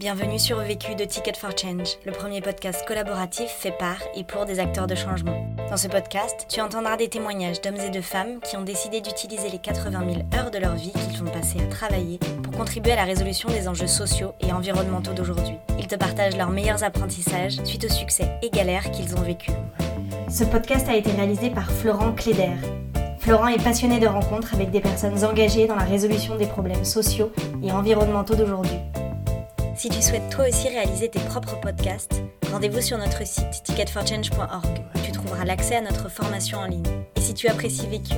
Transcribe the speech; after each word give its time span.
Bienvenue 0.00 0.38
sur 0.38 0.58
Vécu 0.60 0.94
de 0.94 1.04
Ticket 1.04 1.34
for 1.36 1.50
Change, 1.54 1.98
le 2.06 2.12
premier 2.12 2.40
podcast 2.40 2.86
collaboratif 2.88 3.50
fait 3.50 3.76
par 3.78 3.98
et 4.16 4.24
pour 4.24 4.46
des 4.46 4.58
acteurs 4.58 4.86
de 4.86 4.94
changement. 4.94 5.46
Dans 5.68 5.76
ce 5.76 5.88
podcast, 5.88 6.46
tu 6.48 6.62
entendras 6.62 6.96
des 6.96 7.10
témoignages 7.10 7.60
d'hommes 7.60 7.76
et 7.76 7.90
de 7.90 8.00
femmes 8.00 8.40
qui 8.40 8.56
ont 8.56 8.62
décidé 8.62 9.02
d'utiliser 9.02 9.50
les 9.50 9.58
80 9.58 10.00
000 10.10 10.26
heures 10.38 10.50
de 10.50 10.56
leur 10.56 10.74
vie 10.74 10.90
qu'ils 10.92 11.22
ont 11.22 11.30
passées 11.30 11.60
à 11.60 11.66
travailler 11.66 12.18
pour 12.42 12.50
contribuer 12.54 12.92
à 12.92 12.96
la 12.96 13.04
résolution 13.04 13.50
des 13.50 13.68
enjeux 13.68 13.86
sociaux 13.86 14.32
et 14.40 14.50
environnementaux 14.54 15.12
d'aujourd'hui. 15.12 15.58
Ils 15.78 15.86
te 15.86 15.96
partagent 15.96 16.38
leurs 16.38 16.48
meilleurs 16.48 16.82
apprentissages 16.82 17.60
suite 17.64 17.84
aux 17.84 17.92
succès 17.92 18.30
et 18.40 18.48
galères 18.48 18.90
qu'ils 18.92 19.14
ont 19.16 19.22
vécus. 19.22 19.52
Ce 20.30 20.44
podcast 20.44 20.88
a 20.88 20.96
été 20.96 21.10
réalisé 21.10 21.50
par 21.50 21.70
Florent 21.70 22.12
Cléder. 22.12 22.52
Florent 23.18 23.48
est 23.48 23.62
passionné 23.62 24.00
de 24.00 24.06
rencontres 24.06 24.54
avec 24.54 24.70
des 24.70 24.80
personnes 24.80 25.22
engagées 25.24 25.66
dans 25.66 25.76
la 25.76 25.84
résolution 25.84 26.38
des 26.38 26.46
problèmes 26.46 26.86
sociaux 26.86 27.30
et 27.62 27.70
environnementaux 27.70 28.34
d'aujourd'hui. 28.34 28.78
Si 29.80 29.88
tu 29.88 30.02
souhaites 30.02 30.28
toi 30.30 30.46
aussi 30.46 30.68
réaliser 30.68 31.08
tes 31.08 31.20
propres 31.20 31.58
podcasts, 31.58 32.20
rendez-vous 32.52 32.82
sur 32.82 32.98
notre 32.98 33.26
site 33.26 33.62
ticketforchange.org. 33.64 34.82
Tu 35.06 35.10
trouveras 35.10 35.46
l'accès 35.46 35.76
à 35.76 35.80
notre 35.80 36.10
formation 36.10 36.58
en 36.58 36.66
ligne. 36.66 36.84
Et 37.16 37.20
si 37.22 37.32
tu 37.32 37.48
apprécies 37.48 37.86
Vécu, 37.86 38.12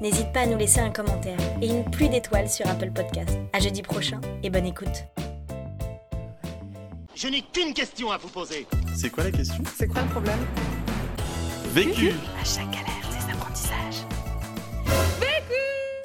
n'hésite 0.00 0.32
pas 0.32 0.42
à 0.42 0.46
nous 0.46 0.56
laisser 0.56 0.78
un 0.78 0.90
commentaire 0.90 1.36
et 1.60 1.66
une 1.66 1.84
pluie 1.90 2.08
d'étoiles 2.08 2.48
sur 2.48 2.68
Apple 2.68 2.92
Podcasts. 2.92 3.36
À 3.52 3.58
jeudi 3.58 3.82
prochain 3.82 4.20
et 4.44 4.48
bonne 4.48 4.66
écoute. 4.66 5.06
Je 7.16 7.26
n'ai 7.26 7.42
qu'une 7.42 7.74
question 7.74 8.12
à 8.12 8.16
vous 8.16 8.28
poser. 8.28 8.68
C'est 8.94 9.10
quoi 9.10 9.24
la 9.24 9.32
question? 9.32 9.64
C'est 9.76 9.88
quoi 9.88 10.02
le 10.02 10.08
problème? 10.10 10.46
Vécu 11.70 12.12
À 12.40 12.44
chaque 12.44 12.70
galère, 12.70 13.08
des 13.10 13.32
apprentissages. 13.32 14.06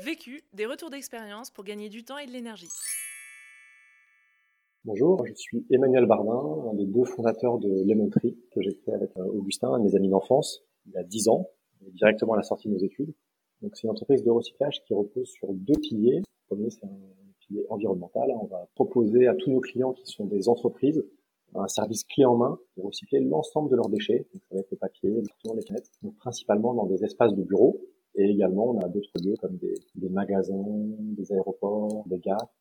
Vécu, 0.04 0.44
des 0.54 0.66
retours 0.66 0.90
d'expérience 0.90 1.52
pour 1.52 1.66
gagner 1.66 1.90
du 1.90 2.04
temps 2.04 2.18
et 2.18 2.26
de 2.26 2.32
l'énergie. 2.32 2.70
Bonjour, 4.86 5.26
je 5.26 5.34
suis 5.34 5.66
Emmanuel 5.72 6.06
Bardin, 6.06 6.70
un 6.70 6.74
des 6.74 6.86
deux 6.86 7.06
fondateurs 7.06 7.58
de 7.58 7.70
Lemon 7.86 8.10
que 8.10 8.62
j'ai 8.62 8.74
créé 8.74 8.94
avec 8.94 9.16
euh, 9.16 9.24
Augustin, 9.28 9.70
un 9.70 9.80
de 9.80 9.86
mes 9.86 9.96
amis 9.96 10.10
d'enfance, 10.10 10.62
il 10.88 10.92
y 10.92 10.98
a 10.98 11.04
10 11.04 11.30
ans, 11.30 11.48
directement 11.94 12.34
à 12.34 12.36
la 12.36 12.44
sortie 12.44 12.68
de 12.68 12.74
nos 12.74 12.80
études. 12.80 13.14
Donc 13.62 13.78
c'est 13.78 13.84
une 13.84 13.92
entreprise 13.92 14.24
de 14.24 14.30
recyclage 14.30 14.84
qui 14.84 14.94
repose 14.94 15.30
sur 15.30 15.54
deux 15.54 15.80
piliers. 15.82 16.18
Le 16.18 16.48
premier, 16.48 16.70
c'est 16.70 16.84
un 16.84 17.00
pilier 17.40 17.66
environnemental. 17.70 18.30
On 18.42 18.48
va 18.48 18.68
proposer 18.76 19.26
à 19.28 19.36
tous 19.36 19.52
nos 19.52 19.62
clients 19.62 19.94
qui 19.94 20.06
sont 20.06 20.26
des 20.26 20.50
entreprises 20.50 21.02
un 21.56 21.68
service 21.70 22.04
clé 22.04 22.26
en 22.26 22.36
main 22.36 22.60
pour 22.76 22.88
recycler 22.88 23.22
l'ensemble 23.22 23.70
de 23.70 23.78
leurs 23.78 23.88
déchets. 23.88 24.28
Donc 24.34 24.42
être 24.60 24.72
le 24.72 24.78
papier, 24.78 25.12
le 25.12 25.22
carton, 25.22 25.56
les 25.56 25.64
canettes. 25.64 25.92
Donc 26.02 26.18
principalement 26.18 26.74
dans 26.74 26.88
des 26.88 27.06
espaces 27.06 27.34
de 27.34 27.44
bureaux. 27.44 27.80
Et 28.16 28.26
également, 28.26 28.72
on 28.72 28.80
a 28.80 28.90
d'autres 28.90 29.14
lieux 29.24 29.36
comme 29.40 29.56
des, 29.56 29.76
des 29.96 30.10
magasins, 30.10 30.62
des 31.16 31.32
aéroports, 31.32 32.04
des 32.08 32.20
gares 32.20 32.52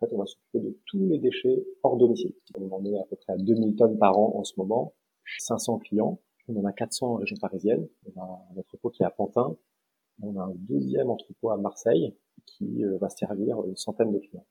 en 0.00 0.06
fait, 0.06 0.14
on 0.14 0.18
va 0.18 0.26
s'occuper 0.26 0.60
de 0.60 0.78
tous 0.86 0.98
les 1.08 1.18
déchets 1.18 1.66
hors 1.82 1.96
domicile. 1.96 2.32
On 2.56 2.70
en 2.70 2.84
est 2.84 2.96
à 2.98 3.04
peu 3.04 3.16
près 3.16 3.32
à 3.32 3.36
2000 3.36 3.74
tonnes 3.74 3.98
par 3.98 4.16
an 4.16 4.32
en 4.36 4.44
ce 4.44 4.52
moment, 4.56 4.94
500 5.38 5.78
clients. 5.78 6.20
On 6.46 6.56
en 6.56 6.64
a 6.64 6.72
400 6.72 7.06
en 7.06 7.14
région 7.16 7.36
parisienne. 7.36 7.88
On 8.06 8.20
a 8.20 8.24
un 8.24 8.58
entrepôt 8.60 8.90
qui 8.90 9.02
est 9.02 9.06
à 9.06 9.10
Pantin. 9.10 9.56
On 10.22 10.36
a 10.36 10.44
un 10.44 10.54
deuxième 10.54 11.10
entrepôt 11.10 11.50
à 11.50 11.56
Marseille 11.56 12.14
qui 12.46 12.84
euh, 12.84 12.96
va 12.98 13.08
servir 13.08 13.62
une 13.64 13.76
centaine 13.76 14.12
de 14.12 14.18
clients. 14.18 14.46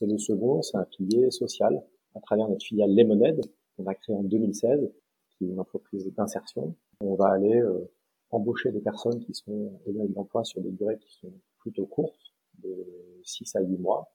Et 0.00 0.06
le 0.06 0.18
second, 0.18 0.62
c'est 0.62 0.76
un 0.76 0.84
pilier 0.84 1.30
social 1.30 1.82
à 2.14 2.20
travers 2.20 2.48
notre 2.48 2.64
filiale 2.64 2.94
Lemonade 2.94 3.40
qu'on 3.76 3.86
a 3.86 3.94
créée 3.94 4.16
en 4.16 4.24
2016, 4.24 4.92
qui 5.30 5.44
est 5.44 5.48
une 5.48 5.60
entreprise 5.60 6.12
d'insertion. 6.12 6.74
On 7.00 7.14
va 7.14 7.28
aller 7.28 7.60
euh, 7.60 7.88
embaucher 8.30 8.72
des 8.72 8.80
personnes 8.80 9.20
qui 9.20 9.32
sont 9.32 9.80
éloignées 9.86 10.10
de 10.10 10.14
l'emploi 10.14 10.44
sur 10.44 10.60
des 10.60 10.72
durées 10.72 10.98
qui 10.98 11.12
sont 11.14 11.32
plutôt 11.58 11.86
courtes, 11.86 12.32
de 12.58 12.74
6 13.22 13.56
à 13.56 13.60
8 13.60 13.78
mois, 13.78 14.12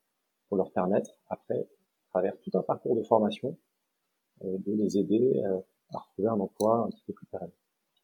pour 0.48 0.58
leur 0.58 0.72
permettre, 0.72 1.12
après, 1.30 1.59
à 1.59 2.09
travers 2.09 2.38
tout 2.42 2.52
un 2.53 2.62
parcours 2.62 2.95
de 2.95 3.03
formation, 3.03 3.58
euh, 4.44 4.58
de 4.59 4.73
les 4.73 4.98
aider 4.98 5.42
euh, 5.45 5.59
à 5.94 6.00
retrouver 6.00 6.30
un 6.30 6.39
emploi 6.39 6.80
un 6.80 6.89
petit 6.89 7.04
peu 7.06 7.14
plus 7.14 7.26
pérenne. 7.28 7.52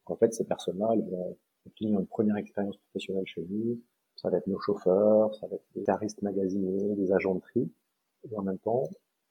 En 0.06 0.16
fait, 0.16 0.34
ces 0.34 0.44
personnes-là, 0.44 0.90
elles 0.94 1.10
vont 1.10 1.38
obtenir 1.66 2.00
une 2.00 2.08
première 2.08 2.38
expérience 2.38 2.78
professionnelle 2.78 3.26
chez 3.26 3.46
nous. 3.50 3.80
Ça 4.16 4.30
va 4.30 4.38
être 4.38 4.48
nos 4.48 4.60
chauffeurs, 4.60 5.34
ça 5.36 5.48
va 5.48 5.56
être 5.56 5.66
des 5.76 5.84
caristes 5.84 6.22
magasiniers, 6.22 6.96
des 6.96 7.12
agents 7.14 7.36
de 7.36 7.40
tri. 7.40 7.72
Et 8.30 8.36
en 8.38 8.42
même 8.42 8.60
temps, 8.60 8.84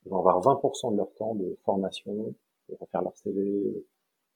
ils 0.04 0.10
vont 0.10 0.18
avoir 0.18 0.40
20% 0.40 0.92
de 0.92 0.96
leur 0.96 1.12
temps 1.14 1.34
de 1.34 1.56
formation, 1.64 2.34
de 2.68 2.74
refaire 2.80 3.02
leur 3.02 3.16
CV, 3.16 3.86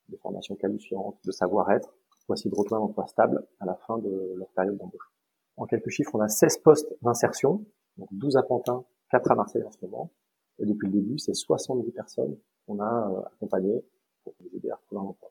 de 0.08 0.16
formation 0.18 0.54
qualifiante, 0.54 1.18
de 1.24 1.32
savoir-être, 1.32 1.94
essayer 2.34 2.50
de 2.50 2.56
retrouver 2.56 2.80
un 2.80 2.84
emploi 2.84 3.06
stable 3.06 3.46
à 3.60 3.66
la 3.66 3.74
fin 3.74 3.98
de 3.98 4.34
leur 4.36 4.48
période 4.48 4.76
d'embauche. 4.76 5.12
En 5.56 5.66
quelques 5.66 5.90
chiffres, 5.90 6.14
on 6.14 6.20
a 6.20 6.28
16 6.28 6.58
postes 6.58 6.92
d'insertion 7.02 7.64
donc 7.98 8.08
12 8.12 8.36
à 8.36 8.42
Pantin, 8.42 8.84
4 9.10 9.30
à 9.30 9.34
Marseille 9.34 9.62
en 9.64 9.70
ce 9.70 9.78
moment. 9.82 10.10
Et 10.58 10.66
depuis 10.66 10.86
le 10.86 10.92
début, 10.92 11.18
c'est 11.18 11.34
70 11.34 11.90
personnes 11.92 12.36
qu'on 12.66 12.80
a 12.80 13.10
euh, 13.10 13.20
accompagnées 13.34 13.84
pour 14.24 14.34
les 14.40 14.56
aider 14.56 14.70
à 14.70 14.76
retrouver 14.76 15.00
un 15.00 15.10
emploi. 15.10 15.30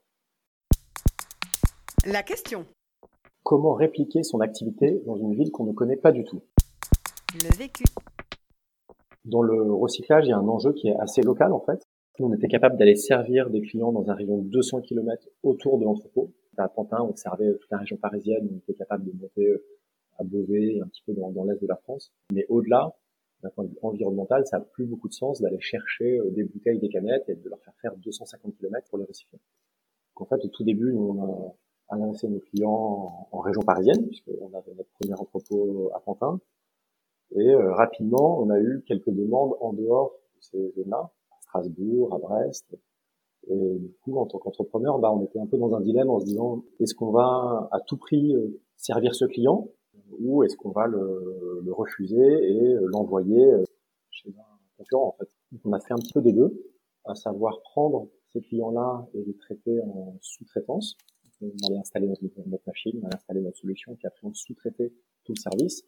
La 2.06 2.24
question. 2.24 2.66
Comment 3.44 3.74
répliquer 3.74 4.24
son 4.24 4.40
activité 4.42 5.02
dans 5.06 5.18
une 5.18 5.36
ville 5.36 5.52
qu'on 5.52 5.66
ne 5.66 5.74
connaît 5.74 5.98
pas 5.98 6.12
du 6.12 6.24
tout? 6.24 6.42
Le 7.34 7.56
vécu. 7.56 7.84
Dans 9.25 9.42
le 9.42 9.74
recyclage, 9.74 10.25
il 10.25 10.30
y 10.30 10.34
a 10.34 10.38
un 10.38 10.48
enjeu 10.48 10.74
qui 10.74 10.88
est 10.88 10.96
assez 10.98 11.22
local 11.22 11.52
en 11.52 11.59
fait. 11.59 11.81
Nous, 12.20 12.28
on 12.28 12.34
était 12.34 12.48
capable 12.48 12.78
d'aller 12.78 12.96
servir 12.96 13.50
des 13.50 13.62
clients 13.62 13.92
dans 13.92 14.09
un 14.09 14.14
rayon 14.14 14.38
de 14.38 14.48
200 14.48 14.81
km 14.81 15.28
autour 15.44 15.80
de 15.80 15.84
l'entrepôt. 15.84 16.31
À 16.58 16.70
Pantin, 16.70 17.02
on 17.02 17.16
servait 17.16 17.52
toute 17.52 17.70
la 17.70 17.80
région 17.80 17.98
parisienne, 17.98 18.48
on 18.50 18.58
était 18.58 18.75
capable 18.75 19.04
de 19.06 19.12
monter 19.12 19.46
euh, 19.48 19.66
à 20.18 20.24
Beauvais, 20.24 20.80
un 20.81 20.88
petit 20.88 21.03
peu 21.06 21.14
dans, 21.14 21.31
dans 21.31 21.44
l'est 21.46 21.62
de 21.62 21.68
la 21.68 21.76
France. 21.78 22.12
Mais 22.31 22.46
au-delà, 22.50 22.96
d'un 23.44 23.50
point 23.50 23.66
de 23.66 23.70
vue 23.70 23.80
environnemental, 23.81 24.46
ça 24.48 24.59
n'a 24.59 24.66
plus 24.66 24.86
beaucoup 24.86 25.08
de 25.08 25.14
sens 25.14 25.42
d'aller 25.42 25.59
chercher 25.59 26.20
euh, 26.20 26.31
des 26.31 26.44
bouteilles, 26.44 26.80
des 26.80 26.90
canettes 26.90 27.30
et 27.30 27.36
de 27.36 27.50
leur 27.50 27.59
faire 27.59 27.74
faire 27.81 27.96
250 27.98 28.56
km 28.58 28.88
pour 28.90 28.98
les 28.98 29.06
recycler. 29.06 29.40
Donc 30.16 30.22
en 30.22 30.36
fait, 30.36 30.46
au 30.46 30.50
tout 30.50 30.64
début, 30.64 30.94
nous, 30.94 31.16
on 31.18 31.24
a 31.24 31.56
annoncé 31.90 32.28
nos 32.28 32.40
clients 32.40 33.28
en, 33.31 33.40
région 33.40 33.62
parisienne, 33.62 34.08
puisqu'on 34.08 34.52
avait 34.54 34.74
notre 34.74 34.90
premier 35.00 35.14
entrepôt 35.14 35.92
à 35.94 36.00
Pantin. 36.00 36.40
Et 37.36 37.50
euh, 37.50 37.74
rapidement, 37.74 38.40
on 38.40 38.50
a 38.50 38.59
eu 38.59 38.84
quelques 38.88 39.09
demandes 39.12 39.56
en 39.59 39.74
dehors 39.74 40.14
de 40.36 40.42
ces 40.42 40.72
zones-là, 40.72 41.12
à 41.31 41.42
Strasbourg, 41.42 42.14
à 42.14 42.20
Brest. 42.20 42.75
Et 43.48 43.78
du 43.78 43.94
coup, 44.04 44.18
en 44.18 44.25
tant 44.25 44.40
qu'entrepreneur, 44.40 44.98
bah, 44.98 45.12
on 45.12 45.24
était 45.24 45.40
un 45.40 45.46
peu 45.46 45.58
dans 45.58 45.75
un 45.75 45.81
dilemme 45.81 46.09
en 46.09 46.20
se 46.20 46.25
disant, 46.25 46.64
est-ce 46.80 46.96
qu'on 46.96 47.12
va 47.12 47.70
à 47.72 47.80
tout 47.81 47.98
prix 47.98 48.34
euh, 48.34 48.59
servir 48.78 49.14
ce 49.14 49.25
client 49.25 49.68
ou 50.20 50.44
est-ce 50.44 50.56
qu'on 50.56 50.72
va 50.72 50.88
le, 50.88 51.62
le, 51.64 51.74
refuser 51.74 52.18
et 52.18 52.74
euh, 52.76 52.88
l'envoyer 52.92 53.46
euh, 53.46 53.64
chez 54.12 54.30
un 54.30 54.78
concurrent 54.78 55.08
en 55.09 55.12
fait. 55.20 55.30
Donc 55.52 55.62
on 55.66 55.74
a 55.74 55.80
fait 55.80 55.94
un 55.94 55.98
petit 55.98 56.14
peu 56.14 56.22
des 56.22 56.34
deux, 56.34 56.52
à 57.06 57.16
savoir 57.16 57.62
prendre 57.62 58.08
ces 58.34 58.42
clients-là 58.42 59.08
et 59.14 59.24
les 59.24 59.36
traiter 59.36 59.80
en 59.81 60.18
sous-traitance. 60.22 60.98
On 61.42 61.52
allait 61.68 61.78
installer 61.78 62.08
notre, 62.08 62.22
machine, 62.66 63.00
on 63.02 63.06
allait 63.06 63.16
installer 63.16 63.42
notre 63.42 63.58
solution, 63.58 63.96
puis 63.96 64.08
après 64.08 64.25
on 64.25 64.34
sous-traitait 64.34 64.94
tout 65.25 65.34
le 65.36 65.40
service. 65.40 65.84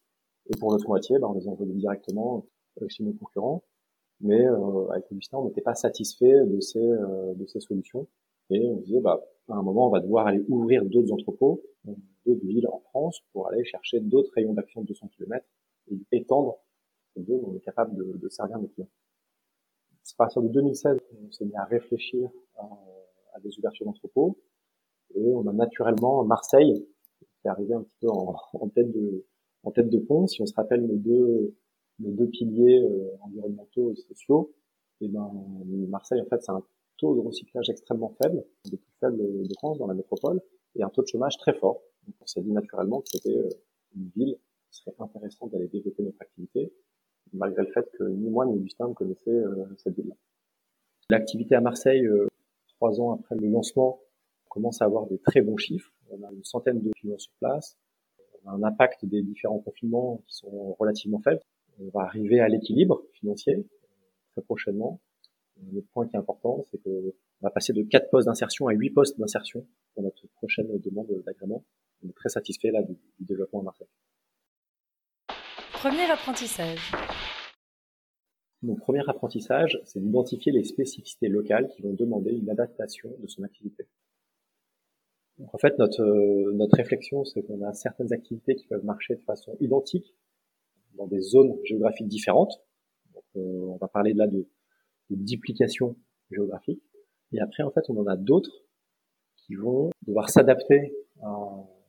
Et 0.49 0.57
pour 0.57 0.71
l'autre 0.71 0.87
moitié, 0.87 1.17
bah, 1.19 1.27
on 1.29 1.33
les 1.33 1.47
envoyait 1.47 1.73
directement 1.73 2.45
euh, 2.81 2.85
chez 2.89 3.03
nos 3.03 3.13
concurrents. 3.13 3.63
Mais 4.19 4.45
euh, 4.47 4.87
avec 4.89 5.11
Augustin, 5.11 5.37
on 5.37 5.45
n'était 5.45 5.61
pas 5.61 5.75
satisfait 5.75 6.45
de 6.45 6.59
ces, 6.59 6.79
euh, 6.79 7.33
de 7.35 7.45
ces 7.45 7.59
solutions. 7.59 8.07
Et 8.49 8.65
on 8.65 8.77
disait, 8.77 9.01
bah, 9.01 9.21
à 9.49 9.55
un 9.55 9.61
moment, 9.61 9.87
on 9.87 9.91
va 9.91 9.99
devoir 9.99 10.27
aller 10.27 10.43
ouvrir 10.47 10.85
d'autres 10.85 11.11
entrepôts, 11.11 11.61
d'autres 12.27 12.45
villes 12.45 12.67
en 12.67 12.79
France 12.79 13.21
pour 13.31 13.47
aller 13.47 13.63
chercher 13.63 13.99
d'autres 13.99 14.31
rayons 14.35 14.53
d'action 14.53 14.81
de 14.81 14.87
200 14.87 15.09
km 15.15 15.45
et 15.89 15.97
étendre 16.11 16.57
ces 17.15 17.21
où 17.27 17.51
on 17.51 17.55
est 17.55 17.61
capable 17.61 17.95
de, 17.95 18.17
de 18.17 18.29
servir 18.29 18.59
nos 18.59 18.67
clients. 18.67 18.89
C'est 20.03 20.15
à 20.15 20.17
partir 20.17 20.41
de 20.41 20.49
2016 20.49 20.99
qu'on 20.99 21.31
s'est 21.31 21.45
mis 21.45 21.55
à 21.55 21.65
réfléchir 21.65 22.29
à, 22.57 22.63
à 23.33 23.39
des 23.39 23.57
ouvertures 23.57 23.85
d'entrepôts 23.85 24.37
et 25.15 25.33
on 25.33 25.47
a 25.47 25.53
naturellement 25.53 26.23
Marseille 26.23 26.85
qui 27.19 27.47
est 27.47 27.49
arrivé 27.49 27.73
un 27.73 27.81
petit 27.81 27.97
peu 28.01 28.09
en, 28.09 28.35
en, 28.53 28.69
tête 28.69 28.91
de 28.91 29.25
en 29.63 29.71
tête 29.71 29.89
de 29.89 29.99
pont. 29.99 30.27
Si 30.27 30.41
on 30.41 30.45
se 30.45 30.53
rappelle 30.53 30.85
nos 30.85 30.97
deux 30.97 31.55
nos 31.99 32.11
deux 32.11 32.27
piliers 32.27 32.83
euh, 32.83 33.09
environnementaux 33.21 33.91
et 33.91 33.95
sociaux, 33.95 34.53
et 35.01 35.07
ben 35.07 35.31
Marseille 35.89 36.21
en 36.21 36.25
fait 36.25 36.41
c'est 36.41 36.51
un 36.51 36.63
taux 36.97 37.15
de 37.15 37.21
recyclage 37.21 37.69
extrêmement 37.69 38.15
faible, 38.21 38.43
des 38.65 38.77
plus 38.77 38.93
faibles 38.99 39.17
de 39.17 39.53
France 39.55 39.77
dans 39.77 39.87
la 39.87 39.93
métropole, 39.93 40.41
et 40.75 40.83
un 40.83 40.89
taux 40.89 41.01
de 41.01 41.07
chômage 41.07 41.37
très 41.37 41.53
fort. 41.53 41.81
On 42.21 42.25
s'est 42.25 42.41
dit 42.41 42.51
naturellement 42.51 43.01
que 43.01 43.09
c'était 43.09 43.37
euh, 43.37 43.49
une 43.95 44.09
ville 44.15 44.37
qui 44.71 44.79
serait 44.79 44.95
intéressante 44.99 45.51
d'aller 45.51 45.67
développer 45.67 46.03
notre 46.03 46.21
activité, 46.21 46.73
malgré 47.33 47.63
le 47.63 47.71
fait 47.71 47.89
que 47.97 48.03
ni 48.03 48.29
moi 48.29 48.45
ni 48.45 48.55
Augustin 48.55 48.89
ne 48.89 48.93
connaissaient 48.93 49.31
euh, 49.31 49.65
cette 49.77 49.95
ville-là. 49.95 50.15
L'activité 51.09 51.55
à 51.55 51.61
Marseille, 51.61 52.05
euh, 52.05 52.27
trois 52.67 52.99
ans 52.99 53.13
après 53.13 53.35
le 53.35 53.47
lancement, 53.47 54.01
commence 54.49 54.81
à 54.81 54.85
avoir 54.85 55.07
des 55.07 55.19
très 55.19 55.41
bons 55.41 55.57
chiffres. 55.57 55.91
On 56.09 56.23
a 56.23 56.31
une 56.31 56.43
centaine 56.43 56.81
de 56.81 56.91
clients 56.91 57.17
sur 57.17 57.31
place. 57.39 57.77
On 58.43 58.49
a 58.49 58.53
un 58.53 58.63
impact 58.63 59.05
des 59.05 59.21
différents 59.21 59.59
confinements 59.59 60.23
qui 60.27 60.35
sont 60.35 60.73
relativement 60.79 61.19
faibles. 61.19 61.41
On 61.79 61.89
va 61.89 62.05
arriver 62.05 62.39
à 62.39 62.47
l'équilibre 62.47 63.03
financier 63.13 63.65
très 64.31 64.41
prochainement. 64.41 64.99
Le 65.71 65.81
point 65.81 66.07
qui 66.07 66.15
est 66.15 66.19
important, 66.19 66.63
c'est 66.69 66.77
qu'on 66.81 67.13
va 67.41 67.49
passer 67.49 67.73
de 67.73 67.83
4 67.83 68.09
postes 68.09 68.27
d'insertion 68.27 68.67
à 68.67 68.73
8 68.73 68.89
postes 68.91 69.19
d'insertion 69.19 69.65
pour 69.93 70.03
notre 70.03 70.27
prochaine 70.35 70.67
demande 70.79 71.07
d'agrément. 71.25 71.63
On 72.03 72.09
est 72.09 72.15
très 72.15 72.29
satisfait 72.29 72.71
là 72.71 72.81
du, 72.83 72.93
du 72.93 73.25
développement 73.25 73.61
à 73.61 73.63
Marseille. 73.63 73.87
Premier 75.73 76.09
apprentissage. 76.09 76.91
Mon 78.63 78.75
premier 78.75 79.07
apprentissage, 79.07 79.79
c'est 79.85 79.99
d'identifier 79.99 80.51
les 80.51 80.63
spécificités 80.63 81.29
locales 81.29 81.69
qui 81.69 81.83
vont 81.83 81.93
demander 81.93 82.31
une 82.31 82.49
adaptation 82.49 83.15
de 83.19 83.27
son 83.27 83.43
activité. 83.43 83.87
Donc, 85.37 85.53
en 85.53 85.57
fait, 85.59 85.77
notre, 85.77 86.01
euh, 86.01 86.51
notre 86.53 86.75
réflexion, 86.77 87.23
c'est 87.25 87.43
qu'on 87.43 87.61
a 87.61 87.73
certaines 87.73 88.11
activités 88.11 88.55
qui 88.55 88.65
peuvent 88.65 88.83
marcher 88.83 89.15
de 89.15 89.21
façon 89.21 89.55
identique 89.59 90.15
dans 90.95 91.05
des 91.05 91.21
zones 91.21 91.55
géographiques 91.63 92.07
différentes. 92.07 92.59
Donc, 93.13 93.23
euh, 93.35 93.67
on 93.67 93.77
va 93.77 93.87
parler 93.87 94.13
là 94.13 94.25
de, 94.25 94.47
de 95.11 95.15
duplication 95.15 95.95
géographique. 96.31 96.81
Et 97.33 97.39
après, 97.39 97.61
en 97.61 97.69
fait, 97.69 97.87
on 97.89 97.97
en 97.97 98.07
a 98.07 98.15
d'autres 98.15 98.65
qui 99.35 99.53
vont 99.53 99.91
devoir 100.07 100.31
s'adapter 100.31 100.95
à 101.21 101.29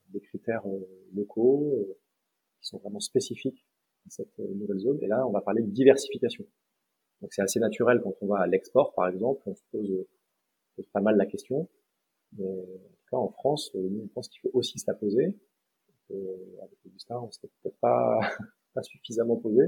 des 0.08 0.20
critères 0.20 0.66
euh, 0.66 0.80
locaux 1.14 1.74
qui 2.60 2.68
sont 2.68 2.78
vraiment 2.78 3.00
spécifiques 3.00 3.66
à 4.06 4.10
cette 4.10 4.38
nouvelle 4.38 4.78
zone. 4.78 4.98
Et 5.02 5.06
là, 5.06 5.26
on 5.26 5.32
va 5.32 5.40
parler 5.40 5.62
de 5.62 5.70
diversification. 5.70 6.44
Donc 7.20 7.32
c'est 7.32 7.42
assez 7.42 7.60
naturel 7.60 8.00
quand 8.02 8.14
on 8.20 8.26
va 8.26 8.40
à 8.40 8.46
l'export, 8.46 8.94
par 8.94 9.08
exemple, 9.08 9.42
on 9.46 9.54
se 9.54 9.62
pose, 9.72 10.06
pas 10.92 11.00
mal 11.00 11.16
la 11.16 11.26
question. 11.26 11.68
Mais 12.36 12.44
en 12.46 12.62
tout 12.62 13.06
cas, 13.10 13.16
en 13.16 13.30
France, 13.30 13.70
euh, 13.74 13.88
nous, 13.90 14.02
on 14.04 14.08
pense 14.08 14.28
qu'il 14.28 14.40
faut 14.40 14.50
aussi 14.52 14.78
se 14.78 14.84
la 14.86 14.94
poser. 14.94 15.34
Euh, 16.10 16.62
avec 16.62 16.78
Augustin, 16.86 17.18
on 17.20 17.30
s'est 17.30 17.48
peut-être 17.62 17.78
pas, 17.80 18.20
pas 18.74 18.82
suffisamment 18.82 19.36
posé. 19.36 19.62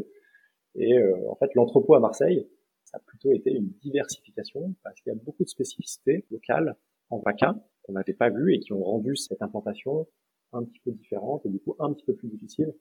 Et 0.75 0.99
euh, 0.99 1.29
en 1.29 1.35
fait, 1.37 1.55
l'entrepôt 1.55 1.95
à 1.95 2.01
Marseille, 2.01 2.49
ça 2.85 2.99
a 2.99 3.01
plutôt 3.01 3.33
été 3.33 3.51
une 3.53 3.71
diversification 3.83 4.75
parce 4.83 5.01
qu'il 5.01 5.13
y 5.13 5.17
a 5.17 5.19
beaucoup 5.19 5.45
de 5.45 5.49
spécificités 5.49 6.27
locales 6.31 6.77
en 7.11 7.19
vaca 7.19 7.55
qu'on 7.83 7.93
n'avait 7.93 8.15
pas 8.15 8.31
vues 8.31 8.55
et 8.55 8.61
qui 8.61 8.73
ont 8.73 8.83
rendu 8.83 9.17
cette 9.17 9.43
implantation 9.43 10.07
un 10.52 10.64
petit 10.64 10.81
peu 10.81 10.91
différente 10.93 11.44
et 11.47 11.49
du 11.49 11.61
coup 11.61 11.76
un 11.79 11.93
petit 11.93 12.05
peu 12.05 12.14
plus 12.14 12.29
difficile 12.29 12.75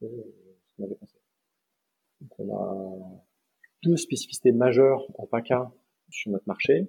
que 0.00 0.06
ce 0.06 0.76
qu'on 0.76 0.84
avait 0.84 0.94
pensé. 0.94 1.16
Donc 2.20 2.38
on 2.38 2.56
a 2.56 3.24
deux 3.82 3.96
spécificités 3.96 4.52
majeures 4.52 5.06
en 5.18 5.26
PACA 5.26 5.72
sur 6.10 6.30
notre 6.30 6.46
marché. 6.46 6.88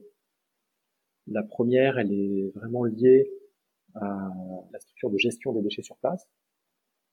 La 1.28 1.44
première, 1.44 1.98
elle 1.98 2.12
est 2.12 2.52
vraiment 2.56 2.84
liée 2.84 3.32
à 3.96 4.30
la 4.72 4.80
structure 4.80 5.10
de 5.10 5.18
gestion 5.18 5.54
des 5.54 5.62
déchets 5.62 5.82
sur 5.82 5.98
place. 5.98 6.28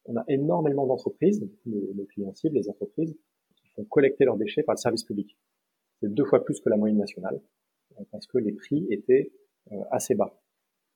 On 0.05 0.17
a 0.17 0.25
énormément 0.29 0.87
d'entreprises, 0.87 1.41
nos, 1.65 2.05
clients 2.07 2.35
cibles, 2.35 2.57
les 2.57 2.69
entreprises, 2.69 3.17
qui 3.55 3.69
font 3.69 3.85
collecter 3.85 4.25
leurs 4.25 4.37
déchets 4.37 4.63
par 4.63 4.75
le 4.75 4.81
service 4.81 5.05
public. 5.05 5.37
C'est 6.01 6.13
deux 6.13 6.25
fois 6.25 6.45
plus 6.45 6.61
que 6.61 6.69
la 6.69 6.77
moyenne 6.77 6.99
nationale, 6.99 7.41
parce 8.11 8.27
que 8.27 8.39
les 8.39 8.53
prix 8.53 8.87
étaient 8.91 9.33
euh, 9.71 9.83
assez 9.91 10.15
bas. 10.15 10.37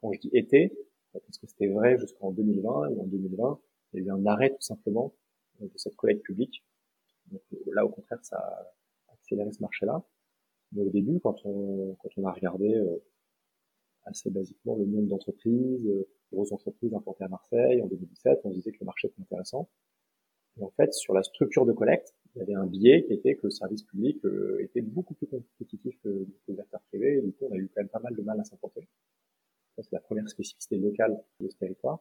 Quand 0.01 0.13
je 0.13 0.21
dis 0.21 0.31
été, 0.33 0.77
parce 1.21 1.39
que 1.39 1.47
c'était 1.47 1.69
vrai 1.69 1.99
jusqu'en 1.99 2.33
2020, 2.33 2.91
et 2.91 3.01
en 3.01 3.07
2020, 3.07 3.61
il 3.93 4.01
y 4.01 4.03
a 4.03 4.07
eu 4.07 4.11
un 4.11 4.27
arrêt 4.27 4.51
tout 4.51 4.63
simplement 4.63 5.15
de 5.61 5.71
cette 5.77 5.97
collecte 5.97 6.23
publique. 6.23 6.65
Donc, 7.31 7.43
là, 7.73 7.85
au 7.85 7.89
contraire, 7.89 8.19
ça 8.23 8.37
a 8.37 9.13
accéléré 9.13 9.53
ce 9.53 9.61
marché-là. 9.61 10.03
Mais 10.73 10.83
au 10.83 10.91
début, 10.91 11.21
quand 11.21 11.37
on, 11.45 11.97
quand 12.01 12.09
on 12.17 12.27
a 12.27 12.33
regardé 12.33 12.75
euh, 12.75 13.03
assez 14.05 14.31
basiquement 14.31 14.77
le 14.77 14.85
nombre 14.85 15.09
d'entreprises, 15.09 15.87
euh, 15.87 16.09
grosses 16.33 16.53
entreprises 16.53 16.95
implantées 16.95 17.25
à 17.25 17.29
Marseille 17.29 17.81
en 17.83 17.87
2017, 17.87 18.41
on 18.45 18.51
disait 18.51 18.73
que 18.73 18.79
le 18.81 18.87
marché 18.87 19.09
était 19.09 19.21
intéressant. 19.21 19.69
Et 20.59 20.65
en 20.65 20.71
fait, 20.71 20.93
sur 20.93 21.15
la 21.15 21.23
structure 21.23 21.67
de 21.67 21.73
collecte, 21.73 22.15
il 22.35 22.41
y 22.41 22.43
avait 22.43 22.55
un 22.55 22.67
biais 22.67 23.05
qui 23.05 23.13
était 23.13 23.37
que 23.37 23.45
le 23.45 23.51
service 23.51 23.83
public 23.83 24.25
euh, 24.25 24.59
était 24.63 24.81
beaucoup 24.81 25.15
plus 25.15 25.27
compétitif 25.27 25.99
que, 26.03 26.27
les 26.49 26.61
acteurs 26.61 26.83
privés, 26.89 27.19
et 27.19 27.23
du 27.23 27.33
coup, 27.33 27.47
on 27.51 27.53
a 27.53 27.57
eu 27.57 27.69
quand 27.69 27.81
même 27.81 27.89
pas 27.89 28.01
mal 28.01 28.15
de 28.15 28.23
mal 28.23 28.41
à 28.41 28.45
s'implanter. 28.45 28.89
C'est 29.83 29.93
la 29.93 30.01
première 30.01 30.29
spécificité 30.29 30.77
locale 30.77 31.23
de 31.41 31.49
ce 31.49 31.57
territoire. 31.57 32.01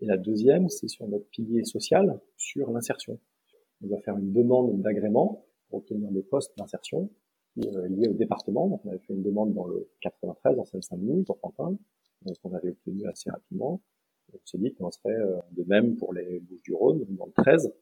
Et 0.00 0.06
la 0.06 0.16
deuxième, 0.16 0.68
c'est 0.68 0.88
sur 0.88 1.08
notre 1.08 1.26
pilier 1.28 1.64
social, 1.64 2.20
sur 2.36 2.70
l'insertion. 2.70 3.18
On 3.82 3.88
doit 3.88 4.00
faire 4.00 4.16
une 4.18 4.32
demande 4.32 4.80
d'agrément 4.82 5.46
pour 5.68 5.78
obtenir 5.78 6.10
des 6.10 6.22
postes 6.22 6.56
d'insertion 6.58 7.10
euh, 7.64 7.88
liés 7.88 8.08
au 8.08 8.12
département. 8.12 8.68
Donc, 8.68 8.84
on 8.84 8.90
avait 8.90 8.98
fait 8.98 9.14
une 9.14 9.22
demande 9.22 9.54
dans 9.54 9.66
le 9.66 9.88
93, 10.02 10.58
en 10.58 10.64
Seine-Saint-Denis, 10.64 11.24
pour 11.24 11.38
Pantin, 11.38 11.76
ce 12.26 12.38
qu'on 12.40 12.52
avait 12.52 12.70
obtenu 12.70 13.06
assez 13.06 13.30
rapidement. 13.30 13.80
on 14.32 14.38
s'est 14.44 14.58
dit 14.58 14.74
qu'on 14.74 14.90
serait 14.90 15.14
euh, 15.14 15.38
de 15.52 15.64
même 15.64 15.96
pour 15.96 16.12
les 16.12 16.40
Bouches-du-Rhône, 16.40 17.04
dans 17.10 17.26
le 17.26 17.32
13. 17.32 17.72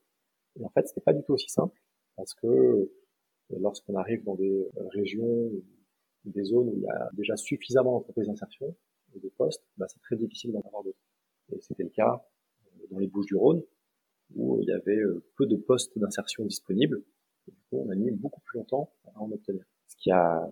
Et 0.60 0.64
en 0.64 0.68
fait, 0.70 0.86
c'était 0.86 1.00
pas 1.00 1.12
du 1.12 1.22
tout 1.24 1.32
aussi 1.32 1.48
simple, 1.48 1.80
parce 2.16 2.34
que 2.34 2.46
euh, 2.46 2.88
lorsqu'on 3.50 3.96
arrive 3.96 4.22
dans 4.22 4.36
des 4.36 4.68
régions, 4.92 5.50
des 6.24 6.44
zones 6.44 6.68
où 6.68 6.76
il 6.76 6.82
y 6.82 6.88
a 6.88 7.10
déjà 7.12 7.36
suffisamment 7.36 7.92
d'entreprises 7.92 8.28
d'insertion 8.28 8.74
de 9.20 9.28
postes, 9.28 9.62
bah, 9.76 9.86
c'est 9.88 10.00
très 10.00 10.16
difficile 10.16 10.52
d'en 10.52 10.60
avoir 10.60 10.82
d'autres. 10.82 10.98
Et 11.52 11.60
c'était 11.60 11.84
le 11.84 11.90
cas 11.90 12.24
dans 12.90 12.98
les 12.98 13.06
Bouches-du-Rhône, 13.06 13.62
où 14.34 14.60
il 14.60 14.68
y 14.68 14.72
avait 14.72 15.00
peu 15.36 15.46
de 15.46 15.56
postes 15.56 15.98
d'insertion 15.98 16.44
disponibles, 16.44 17.02
du 17.48 17.54
coup, 17.68 17.84
on 17.86 17.90
a 17.90 17.94
mis 17.94 18.10
beaucoup 18.10 18.40
plus 18.40 18.58
longtemps 18.58 18.90
à 19.14 19.20
en 19.20 19.30
obtenir. 19.30 19.64
Ce 19.86 19.96
qui 19.96 20.10
a 20.10 20.50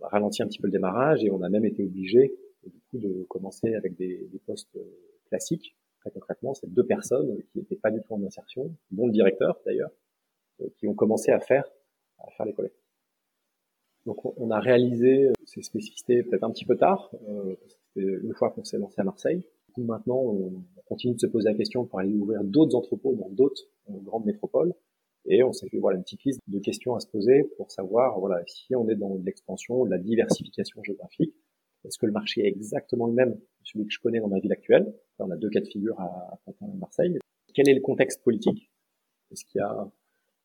ralenti 0.00 0.42
un 0.42 0.46
petit 0.46 0.60
peu 0.60 0.68
le 0.68 0.72
démarrage 0.72 1.24
et 1.24 1.30
on 1.30 1.42
a 1.42 1.48
même 1.48 1.64
été 1.64 1.82
obligé 1.82 2.36
du 2.64 2.80
coup 2.90 2.98
de 2.98 3.24
commencer 3.28 3.74
avec 3.74 3.96
des, 3.96 4.28
des 4.30 4.38
postes 4.38 4.76
euh, 4.76 4.84
classiques. 5.26 5.76
Très 6.00 6.10
concrètement, 6.10 6.54
c'est 6.54 6.72
deux 6.72 6.86
personnes 6.86 7.42
qui 7.50 7.58
n'étaient 7.58 7.76
pas 7.76 7.90
du 7.90 8.00
tout 8.02 8.14
en 8.14 8.22
insertion, 8.22 8.72
dont 8.90 9.06
le 9.06 9.12
directeur 9.12 9.60
d'ailleurs, 9.64 9.90
euh, 10.60 10.68
qui 10.76 10.86
ont 10.86 10.94
commencé 10.94 11.32
à 11.32 11.40
faire 11.40 11.64
à 12.18 12.30
faire 12.32 12.46
les 12.46 12.52
collectes. 12.52 12.80
Donc 14.06 14.24
on 14.38 14.50
a 14.50 14.60
réalisé 14.60 15.24
euh, 15.24 15.32
ces 15.44 15.62
spécificités 15.62 16.22
peut-être 16.22 16.44
un 16.44 16.50
petit 16.50 16.64
peu 16.64 16.76
tard, 16.76 17.10
euh, 17.28 17.56
une 17.96 18.34
fois 18.34 18.50
qu'on 18.50 18.64
s'est 18.64 18.78
lancé 18.78 19.00
à 19.00 19.04
Marseille. 19.04 19.44
maintenant, 19.76 20.18
on 20.18 20.62
continue 20.86 21.14
de 21.14 21.20
se 21.20 21.26
poser 21.26 21.50
la 21.50 21.54
question 21.54 21.84
pour 21.84 21.98
aller 22.00 22.14
ouvrir 22.14 22.42
d'autres 22.44 22.76
entrepôts 22.76 23.14
dans 23.14 23.28
d'autres 23.30 23.62
grandes 23.88 24.26
métropoles. 24.26 24.72
Et 25.26 25.42
on 25.42 25.52
s'est 25.52 25.68
fait 25.68 25.78
voilà 25.78 25.98
une 25.98 26.04
petite 26.04 26.24
liste 26.24 26.40
de 26.46 26.58
questions 26.58 26.94
à 26.94 27.00
se 27.00 27.06
poser 27.06 27.44
pour 27.56 27.70
savoir 27.70 28.18
voilà 28.18 28.40
si 28.46 28.74
on 28.74 28.88
est 28.88 28.96
dans 28.96 29.14
l'expansion, 29.24 29.84
la 29.84 29.98
diversification 29.98 30.82
géographique, 30.82 31.34
est-ce 31.84 31.98
que 31.98 32.06
le 32.06 32.12
marché 32.12 32.44
est 32.44 32.48
exactement 32.48 33.06
le 33.06 33.12
même 33.12 33.38
celui 33.62 33.86
que 33.86 33.92
je 33.92 34.00
connais 34.00 34.20
dans 34.20 34.28
ma 34.28 34.40
ville 34.40 34.52
actuelle? 34.52 34.92
On 35.18 35.30
a 35.30 35.36
deux 35.36 35.50
cas 35.50 35.60
de 35.60 35.66
figure 35.66 35.98
à 36.00 36.38
Pantin 36.44 36.66
et 36.72 36.76
Marseille. 36.76 37.18
Quel 37.54 37.68
est 37.68 37.74
le 37.74 37.80
contexte 37.80 38.22
politique? 38.22 38.70
Est-ce 39.30 39.44
qu'il 39.44 39.60
y 39.60 39.62
a 39.62 39.90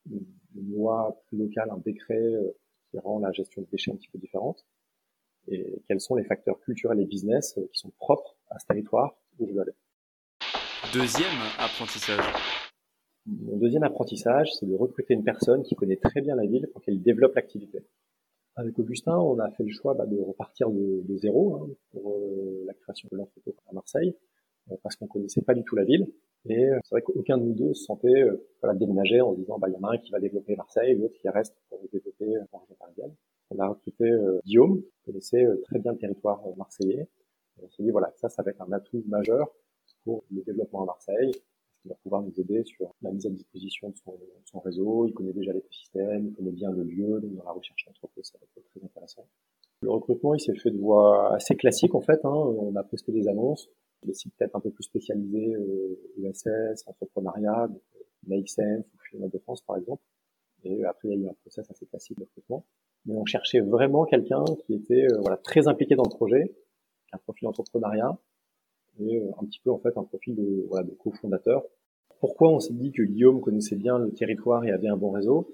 une, 0.10 0.26
loi 0.72 1.22
plus 1.28 1.38
locale, 1.38 1.70
un 1.72 1.78
décret 1.78 2.16
euh, 2.16 2.52
qui 2.90 3.00
rend 3.00 3.20
la 3.20 3.32
gestion 3.32 3.62
des 3.62 3.68
déchets 3.72 3.92
un 3.92 3.96
petit 3.96 4.10
peu 4.10 4.20
différente? 4.20 4.66
Et 5.48 5.82
quels 5.88 6.00
sont 6.00 6.16
les 6.16 6.24
facteurs 6.24 6.60
culturels 6.62 7.00
et 7.00 7.06
business 7.06 7.58
euh, 7.58 7.68
qui 7.72 7.80
sont 7.80 7.92
propres 7.98 8.38
à 8.50 8.60
ce 8.60 8.66
territoire 8.66 9.16
où 9.40 9.48
je 9.48 9.54
veux 9.54 9.62
aller 9.62 9.74
Deuxième 10.94 11.40
apprentissage. 11.60 12.24
Mon 13.26 13.58
deuxième 13.58 13.84
apprentissage, 13.84 14.52
c'est 14.54 14.66
de 14.66 14.76
recruter 14.76 15.14
une 15.14 15.24
personne 15.24 15.64
qui 15.64 15.76
connaît 15.76 15.96
très 15.96 16.22
bien 16.22 16.36
la 16.36 16.46
ville 16.46 16.68
pour 16.74 16.82
qu'elle 16.82 17.02
développe 17.02 17.36
l'activité. 17.36 17.80
Avec 18.56 18.78
Augustin, 18.78 19.18
on 19.18 19.40
a 19.40 19.50
fait 19.52 19.64
le 19.64 19.72
choix 19.72 19.94
bah, 19.94 20.06
de 20.06 20.20
repartir 20.20 20.70
de, 20.70 21.02
de 21.08 21.18
zéro 21.18 21.56
hein, 21.56 21.70
pour 21.92 22.12
euh, 22.12 22.64
la 22.68 22.74
création 22.74 23.08
de 23.12 23.18
l'entrepôt 23.18 23.56
à 23.68 23.74
Marseille, 23.74 24.16
euh, 24.72 24.76
parce 24.84 24.96
qu'on 24.96 25.08
connaissait 25.08 25.42
pas 25.42 25.54
du 25.54 25.64
tout 25.64 25.76
la 25.76 25.86
ville. 25.86 26.08
Et 26.46 26.66
euh, 26.66 26.78
c'est 26.84 26.96
vrai 26.96 27.02
qu'aucun 27.02 27.38
de 27.38 27.44
nous 27.44 27.54
deux 27.54 27.74
se 27.74 27.86
sentait 27.86 28.26
voilà, 28.62 28.78
déménager 28.78 29.22
en 29.22 29.34
se 29.34 29.40
disant 29.40 29.58
bah 29.58 29.70
il 29.70 29.74
y 29.74 29.78
en 29.78 29.88
a 29.88 29.94
un 29.94 29.98
qui 29.98 30.12
va 30.12 30.20
développer 30.20 30.56
Marseille, 30.56 30.96
l'autre 30.96 31.16
qui 31.20 31.30
reste 31.30 31.56
pour 31.70 31.80
développer 31.92 32.26
la 32.26 32.60
région 32.60 32.76
parisienne. 32.78 33.16
On 33.50 33.60
a 33.60 33.68
recruté 33.68 34.06
Guillaume, 34.46 34.82
qui 34.82 35.02
connaissait 35.06 35.46
très 35.64 35.80
bien 35.80 35.92
le 35.92 35.98
territoire 35.98 36.42
marseillais. 36.58 37.08
Et 37.60 37.64
on 37.64 37.70
s'est 37.70 37.84
dit 37.84 37.92
voilà 37.92 38.12
ça, 38.16 38.30
ça 38.30 38.42
va 38.42 38.52
être 38.52 38.62
un 38.62 38.72
atout 38.72 39.04
majeur 39.08 39.54
pour 40.04 40.24
le 40.32 40.42
développement 40.42 40.84
à 40.84 40.86
Marseille, 40.86 41.32
il 41.86 41.90
va 41.90 41.96
pouvoir 41.96 42.22
nous 42.22 42.34
aider 42.40 42.64
sur 42.64 42.96
la 43.02 43.12
mise 43.12 43.26
à 43.26 43.30
disposition 43.30 43.90
de 43.90 43.96
son, 44.46 44.60
réseau. 44.60 45.06
Il 45.06 45.14
connaît 45.14 45.34
déjà 45.34 45.52
l'écosystème, 45.52 46.28
il 46.28 46.34
connaît 46.34 46.52
bien 46.52 46.72
le 46.72 46.84
lieu, 46.84 47.20
donc 47.20 47.36
dans 47.36 47.44
la 47.44 47.52
recherche 47.52 47.86
d'entreprise, 47.86 48.26
ça 48.32 48.38
va 48.40 48.46
être 48.46 48.70
très 48.70 48.84
intéressant. 48.84 49.28
Le 49.82 49.92
recrutement, 49.92 50.34
il 50.34 50.40
s'est 50.40 50.56
fait 50.56 50.72
de 50.72 50.78
voie 50.78 51.36
assez 51.36 51.56
classique 51.56 51.94
en 51.94 52.02
fait. 52.02 52.24
Hein. 52.24 52.34
On 52.34 52.74
a 52.76 52.84
posté 52.84 53.12
des 53.12 53.28
annonces, 53.28 53.70
des 54.04 54.14
sites 54.14 54.34
peut-être 54.38 54.56
un 54.56 54.62
peu 54.62 54.72
plus 54.72 54.84
spécialisés, 54.84 55.56
euh, 55.56 56.00
USS, 56.18 56.88
entrepreneuriat, 56.88 57.68
donc 57.68 57.82
euh, 57.96 58.04
Make 58.28 58.48
Sense 58.48 58.86
ou 58.94 58.98
Finance 59.10 59.32
de 59.32 59.40
France 59.40 59.62
par 59.64 59.78
exemple. 59.78 60.02
Et 60.64 60.86
après, 60.86 61.10
il 61.10 61.12
y 61.12 61.14
a 61.16 61.28
eu 61.28 61.30
un 61.30 61.36
process 61.42 61.70
assez 61.70 61.86
classique 61.86 62.18
de 62.18 62.24
recrutement. 62.24 62.66
Mais 63.06 63.16
on 63.16 63.26
cherchait 63.26 63.60
vraiment 63.60 64.06
quelqu'un 64.06 64.44
qui 64.66 64.74
était 64.74 65.06
euh, 65.12 65.20
voilà, 65.20 65.38
très 65.38 65.68
impliqué 65.68 65.96
dans 65.96 66.04
le 66.04 66.16
projet, 66.16 66.56
un 67.12 67.18
profil 67.18 67.48
entrepreneuriat, 67.48 68.18
et 69.00 69.18
euh, 69.18 69.32
un 69.42 69.46
petit 69.46 69.60
peu 69.60 69.72
en 69.72 69.80
fait 69.80 69.98
un 69.98 70.04
profil 70.04 70.36
de, 70.36 70.66
voilà, 70.70 70.86
de 70.88 70.94
cofondateur. 70.94 71.64
Pourquoi 72.20 72.50
on 72.52 72.60
s'est 72.60 72.74
dit 72.74 72.92
que 72.92 73.04
Guillaume 73.04 73.42
connaissait 73.42 73.76
bien 73.76 73.98
le 74.00 74.12
territoire 74.14 74.64
et 74.64 74.72
avait 74.72 74.88
un 74.88 74.96
bon 74.96 75.12
réseau? 75.12 75.54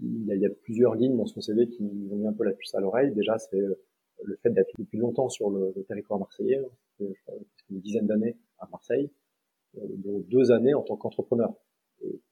Il 0.00 0.24
y, 0.26 0.46
a, 0.46 0.50
plusieurs 0.62 0.94
lignes 0.94 1.16
dans 1.16 1.26
son 1.26 1.42
CV 1.42 1.68
qui 1.68 1.82
nous 1.82 2.12
ont 2.12 2.16
mis 2.16 2.26
un 2.26 2.32
peu 2.32 2.44
la 2.44 2.52
puce 2.52 2.74
à 2.74 2.80
l'oreille. 2.80 3.12
Déjà, 3.12 3.38
c'est 3.38 3.60
euh, 3.60 3.74
le 4.24 4.36
fait 4.42 4.50
d'être 4.50 4.72
depuis 4.78 4.98
longtemps 4.98 5.28
sur 5.28 5.50
le, 5.50 5.72
territoire 5.86 6.18
marseillais, 6.18 6.58
hein. 6.58 7.06
une 7.70 7.80
dizaine 7.80 8.06
d'années 8.06 8.36
à 8.58 8.66
Marseille, 8.70 9.10
dont 9.74 10.20
deux 10.28 10.50
années 10.52 10.74
en 10.74 10.82
tant 10.82 10.96
qu'entrepreneur. 10.96 11.54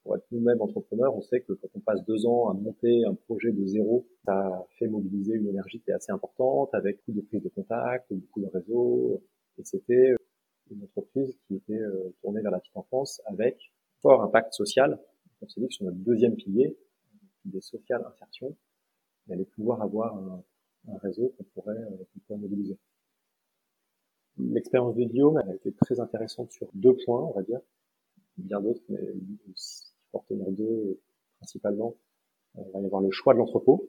Pour 0.03 0.17
être 0.17 0.27
nous-mêmes 0.31 0.61
entrepreneurs, 0.63 1.15
on 1.15 1.21
sait 1.21 1.41
que 1.43 1.53
quand 1.53 1.69
on 1.75 1.81
passe 1.81 2.05
deux 2.07 2.25
ans 2.27 2.49
à 2.49 2.55
monter 2.55 3.05
un 3.05 3.15
projet 3.15 3.53
de 3.53 3.67
zéro, 3.67 4.07
ça 4.25 4.67
fait 4.79 4.89
mobiliser 4.89 5.35
une 5.35 5.49
énergie 5.49 5.81
qui 5.81 5.91
est 5.91 5.95
assez 5.95 6.13
importante, 6.13 6.71
avec 6.75 6.99
beaucoup 7.07 7.21
de 7.21 7.27
prise 7.27 7.43
de 7.43 7.49
contact, 7.51 8.07
beaucoup 8.11 8.41
de 8.41 8.47
réseaux. 8.47 9.23
Et 9.59 9.65
c'était 9.65 10.15
une 10.71 10.83
entreprise 10.83 11.37
qui 11.47 11.57
était 11.57 11.81
euh, 11.81 12.15
tournée 12.23 12.41
vers 12.41 12.51
la 12.51 12.61
petite 12.61 12.77
enfance 12.77 13.21
avec 13.27 13.73
fort 14.01 14.23
impact 14.23 14.53
social. 14.55 14.99
On 15.41 15.49
s'est 15.49 15.61
dit 15.61 15.69
que 15.69 15.75
sur 15.75 15.85
notre 15.85 15.99
deuxième 15.99 16.35
pilier, 16.35 16.77
d'activité 17.23 17.61
sociale, 17.61 18.05
insertion, 18.07 18.57
et 19.29 19.33
aller 19.33 19.45
pouvoir 19.45 19.83
avoir 19.83 20.17
un, 20.17 20.43
réseau 21.03 21.35
qu'on 21.37 21.45
pourrait, 21.55 21.77
pourrait 22.27 22.39
mobiliser. 22.39 22.79
L'expérience 24.39 24.95
de 24.95 25.05
Guillaume 25.05 25.37
a 25.37 25.55
été 25.55 25.73
très 25.73 26.01
intéressante 26.01 26.51
sur 26.53 26.69
deux 26.73 26.97
points, 27.05 27.23
on 27.23 27.33
va 27.33 27.43
dire, 27.43 27.61
bien 28.39 28.61
d'autres, 28.61 28.83
mais 28.89 28.99
tenir 30.29 30.51
deux 30.51 31.01
principalement. 31.39 31.95
Il 32.57 32.73
va 32.73 32.81
y 32.81 32.87
avoir 32.87 33.01
le 33.01 33.11
choix 33.11 33.35
de 33.35 33.39
l'entrepôt, 33.39 33.89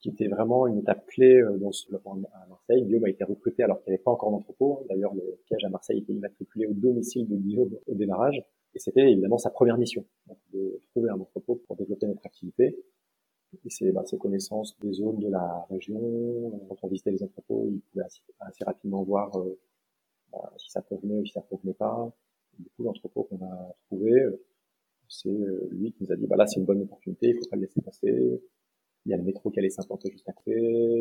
qui 0.00 0.08
était 0.08 0.26
vraiment 0.26 0.66
une 0.66 0.78
étape 0.78 1.06
clé 1.06 1.36
euh, 1.36 1.56
dans 1.58 1.70
ce 1.70 1.86
développement 1.86 2.18
à 2.32 2.46
Marseille. 2.48 2.82
Guillaume 2.84 3.04
a 3.04 3.08
été 3.08 3.24
recruté 3.24 3.62
alors 3.62 3.80
qu'il 3.82 3.92
n'y 3.92 3.94
avait 3.94 4.02
pas 4.02 4.10
encore 4.10 4.30
d'entrepôt. 4.32 4.84
D'ailleurs, 4.88 5.14
le 5.14 5.38
siège 5.46 5.64
à 5.64 5.68
Marseille 5.68 5.98
était 5.98 6.12
immatriculé 6.12 6.66
au 6.66 6.72
domicile 6.72 7.28
de 7.28 7.36
Guillaume 7.36 7.70
au 7.86 7.94
démarrage. 7.94 8.42
Et 8.74 8.78
c'était 8.78 9.10
évidemment 9.12 9.38
sa 9.38 9.50
première 9.50 9.78
mission, 9.78 10.04
de 10.52 10.80
trouver 10.90 11.10
un 11.10 11.20
entrepôt 11.20 11.56
pour 11.66 11.76
développer 11.76 12.06
notre 12.06 12.24
activité. 12.26 12.76
Et 13.64 13.70
c'est 13.70 13.90
bah, 13.90 14.04
ses 14.06 14.16
connaissances 14.16 14.78
des 14.80 14.92
zones 14.92 15.18
de 15.18 15.28
la 15.28 15.66
région. 15.70 16.60
Quand 16.68 16.76
on 16.82 16.88
visitait 16.88 17.10
les 17.10 17.22
entrepôts, 17.22 17.66
il 17.68 17.80
pouvait 17.80 18.04
assez, 18.04 18.64
rapidement 18.64 19.02
voir 19.02 19.36
euh, 19.38 19.58
bah, 20.32 20.52
si 20.56 20.70
ça 20.70 20.82
convenait 20.82 21.20
ou 21.20 21.26
si 21.26 21.32
ça 21.32 21.42
convenait 21.42 21.74
pas. 21.74 22.12
Du 22.58 22.68
coup, 22.70 22.82
l'entrepôt 22.82 23.24
qu'on 23.24 23.44
a 23.44 23.74
trouvé, 23.86 24.12
euh, 24.12 24.44
c'est 25.08 25.28
lui 25.70 25.92
qui 25.92 26.04
nous 26.04 26.12
a 26.12 26.16
dit, 26.16 26.26
bah 26.26 26.36
là, 26.36 26.46
c'est 26.46 26.60
une 26.60 26.66
bonne 26.66 26.82
opportunité, 26.82 27.28
il 27.30 27.34
faut 27.34 27.50
pas 27.50 27.56
le 27.56 27.62
laisser 27.62 27.80
passer 27.80 28.40
il 29.06 29.10
y 29.10 29.14
a 29.14 29.16
le 29.16 29.22
métro 29.22 29.50
qui 29.50 29.58
allait 29.58 29.70
s'implanter 29.70 30.10
juste 30.10 30.26
côté, 30.34 30.52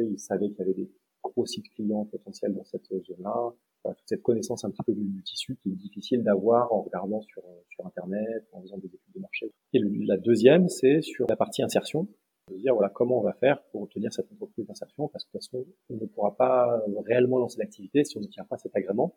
il 0.09 0.19
savait 0.19 0.49
qu'il 0.49 0.59
y 0.59 0.61
avait 0.61 0.73
des 0.73 0.89
gros 1.21 1.45
sites 1.45 1.69
clients 1.69 2.05
potentiels 2.05 2.53
dans 2.53 2.63
cette 2.63 2.87
zone-là. 2.87 3.53
toute 3.83 3.97
cette 4.05 4.23
connaissance 4.23 4.63
un 4.63 4.71
petit 4.71 4.83
peu 4.83 4.93
du, 4.93 5.21
tissu 5.23 5.57
qui 5.61 5.69
est 5.69 5.75
difficile 5.75 6.23
d'avoir 6.23 6.71
en 6.73 6.81
regardant 6.81 7.21
sur, 7.21 7.43
sur 7.67 7.85
Internet, 7.85 8.47
en 8.53 8.61
faisant 8.61 8.77
des 8.77 8.87
études 8.87 9.13
de 9.13 9.19
marché. 9.19 9.51
Et 9.73 9.79
la 9.79 10.17
deuxième, 10.17 10.69
c'est 10.69 11.01
sur 11.01 11.25
la 11.29 11.35
partie 11.35 11.61
insertion. 11.61 12.07
De 12.49 12.57
dire, 12.57 12.73
voilà, 12.73 12.89
comment 12.89 13.19
on 13.19 13.21
va 13.21 13.33
faire 13.33 13.61
pour 13.71 13.83
obtenir 13.83 14.11
cette 14.11 14.31
entreprise 14.31 14.65
d'insertion, 14.65 15.07
parce 15.09 15.23
que 15.25 15.29
de 15.29 15.39
toute 15.39 15.51
façon, 15.51 15.65
on 15.91 15.97
ne 15.97 16.05
pourra 16.07 16.35
pas 16.35 16.81
réellement 17.05 17.37
lancer 17.37 17.59
l'activité 17.59 18.03
si 18.03 18.17
on 18.17 18.21
ne 18.21 18.27
tient 18.27 18.45
pas 18.45 18.57
cet 18.57 18.75
agrément. 18.75 19.15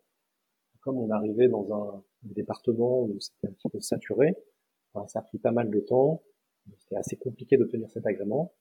Comme 0.80 0.98
on 0.98 1.08
arrivait 1.08 1.48
dans 1.48 1.72
un 1.72 2.02
département 2.22 3.02
où 3.02 3.18
c'était 3.20 3.48
un 3.48 3.52
petit 3.52 3.68
peu 3.68 3.80
saturé, 3.80 4.34
ça 5.08 5.20
a 5.20 5.22
pris 5.22 5.38
pas 5.38 5.52
mal 5.52 5.70
de 5.70 5.80
temps, 5.80 6.22
c'était 6.78 6.96
assez 6.96 7.16
compliqué 7.16 7.56
d'obtenir 7.56 7.90
cet 7.90 8.06
agrément 8.06 8.54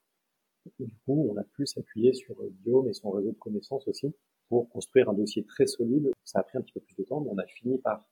du 0.78 0.94
coup, 1.04 1.28
on 1.30 1.36
a 1.36 1.44
pu 1.44 1.66
s'appuyer 1.66 2.12
sur 2.14 2.36
Guillaume 2.62 2.88
et 2.88 2.92
son 2.92 3.10
réseau 3.10 3.32
de 3.32 3.38
connaissances 3.38 3.86
aussi 3.88 4.14
pour 4.48 4.68
construire 4.70 5.08
un 5.08 5.14
dossier 5.14 5.44
très 5.44 5.66
solide. 5.66 6.10
Ça 6.24 6.40
a 6.40 6.42
pris 6.42 6.58
un 6.58 6.62
petit 6.62 6.72
peu 6.72 6.80
plus 6.80 6.94
de 6.96 7.04
temps, 7.04 7.20
mais 7.20 7.30
on 7.30 7.38
a 7.38 7.46
fini 7.46 7.78
par 7.78 8.04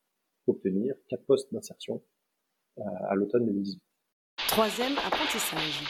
obtenir 0.47 0.95
quatre 1.09 1.25
postes 1.25 1.53
d'insertion 1.53 2.03
euh, 2.79 2.83
à 3.09 3.15
l'automne 3.15 3.47
2018. 3.47 3.81
Troisième 4.49 4.97
apprentissage. 4.99 5.85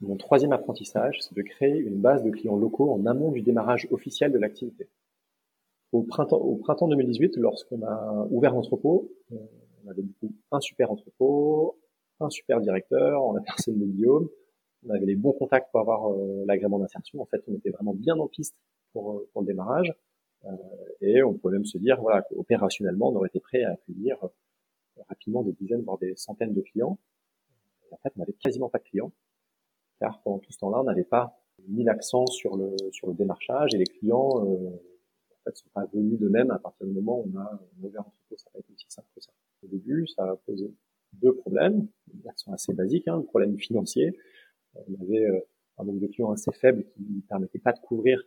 Mon 0.00 0.16
troisième 0.16 0.52
apprentissage, 0.52 1.20
c'est 1.20 1.34
de 1.34 1.42
créer 1.42 1.78
une 1.78 2.00
base 2.00 2.24
de 2.24 2.30
clients 2.30 2.56
locaux 2.56 2.90
en 2.90 3.06
amont 3.06 3.30
du 3.30 3.42
démarrage 3.42 3.86
officiel 3.92 4.32
de 4.32 4.38
l'activité. 4.38 4.88
Au 5.92 6.02
printemps, 6.02 6.38
au 6.38 6.56
printemps 6.56 6.88
2018, 6.88 7.36
lorsqu'on 7.36 7.82
a 7.82 8.26
ouvert 8.30 8.54
l'entrepôt, 8.54 9.12
on 9.30 9.90
avait 9.90 10.02
du 10.02 10.12
coup 10.14 10.32
un 10.50 10.60
super 10.60 10.90
entrepôt, 10.90 11.78
un 12.20 12.30
super 12.30 12.60
directeur, 12.60 13.22
en 13.22 13.32
la 13.34 13.42
personne 13.42 13.78
de 13.78 13.84
Guillaume, 13.84 14.28
on 14.86 14.90
avait 14.90 15.06
les 15.06 15.16
bons 15.16 15.32
contacts 15.32 15.70
pour 15.70 15.80
avoir 15.80 16.10
euh, 16.10 16.44
l'agrément 16.46 16.78
d'insertion. 16.78 17.20
En 17.20 17.26
fait, 17.26 17.42
on 17.46 17.54
était 17.54 17.70
vraiment 17.70 17.94
bien 17.94 18.18
en 18.18 18.26
piste 18.26 18.56
pour, 18.92 19.12
euh, 19.12 19.28
pour 19.32 19.42
le 19.42 19.46
démarrage. 19.46 19.92
Euh, 20.44 20.50
et 21.00 21.22
on 21.22 21.34
pouvait 21.34 21.54
même 21.54 21.64
se 21.64 21.78
dire, 21.78 22.00
voilà, 22.00 22.26
opérationnellement, 22.34 23.10
on 23.10 23.16
aurait 23.16 23.28
été 23.28 23.38
prêt 23.38 23.62
à 23.62 23.72
accueillir 23.72 24.16
rapidement 25.08 25.42
des 25.42 25.52
dizaines, 25.52 25.82
voire 25.82 25.98
des 25.98 26.16
centaines 26.16 26.52
de 26.52 26.60
clients. 26.60 26.98
en 27.90 27.96
fait, 27.98 28.12
on 28.16 28.20
n'avait 28.20 28.32
quasiment 28.32 28.68
pas 28.68 28.78
de 28.78 28.84
clients, 28.84 29.12
car 30.00 30.20
pendant 30.22 30.38
tout 30.38 30.52
ce 30.52 30.58
temps-là, 30.58 30.80
on 30.80 30.84
n'avait 30.84 31.04
pas 31.04 31.38
mis 31.68 31.84
l'accent 31.84 32.26
sur 32.26 32.56
le 32.56 32.76
sur 32.90 33.06
le 33.06 33.14
démarchage 33.14 33.74
et 33.74 33.78
les 33.78 33.84
clients 33.84 34.44
euh, 34.44 34.70
fait 35.44 35.56
sont 35.56 35.68
pas 35.74 35.86
venus 35.92 36.18
de 36.18 36.28
même 36.28 36.50
à 36.50 36.58
partir 36.58 36.86
du 36.86 36.92
moment 36.92 37.20
où 37.20 37.30
on 37.32 37.38
a, 37.38 37.60
ouvert 37.82 38.00
entrepôt. 38.00 38.36
Ça 38.36 38.44
n'a 38.48 38.52
pas 38.52 38.58
été 38.60 38.72
aussi 38.72 38.86
simple 38.88 39.08
que 39.14 39.20
ça. 39.20 39.32
Au 39.62 39.68
début, 39.68 40.06
ça 40.06 40.24
a 40.24 40.36
posé 40.36 40.72
deux 41.14 41.34
problèmes, 41.34 41.88
qui 42.06 42.28
sont 42.36 42.52
assez 42.52 42.72
basiques. 42.72 43.08
Hein, 43.08 43.18
le 43.18 43.24
problème 43.24 43.58
financier, 43.58 44.18
on 44.74 45.02
avait 45.02 45.24
euh, 45.24 45.40
un 45.78 45.84
nombre 45.84 46.00
de 46.00 46.06
clients 46.06 46.32
assez 46.32 46.52
faible 46.52 46.84
qui 46.84 47.02
ne 47.02 47.20
permettait 47.22 47.58
pas 47.58 47.72
de 47.72 47.80
couvrir 47.80 48.22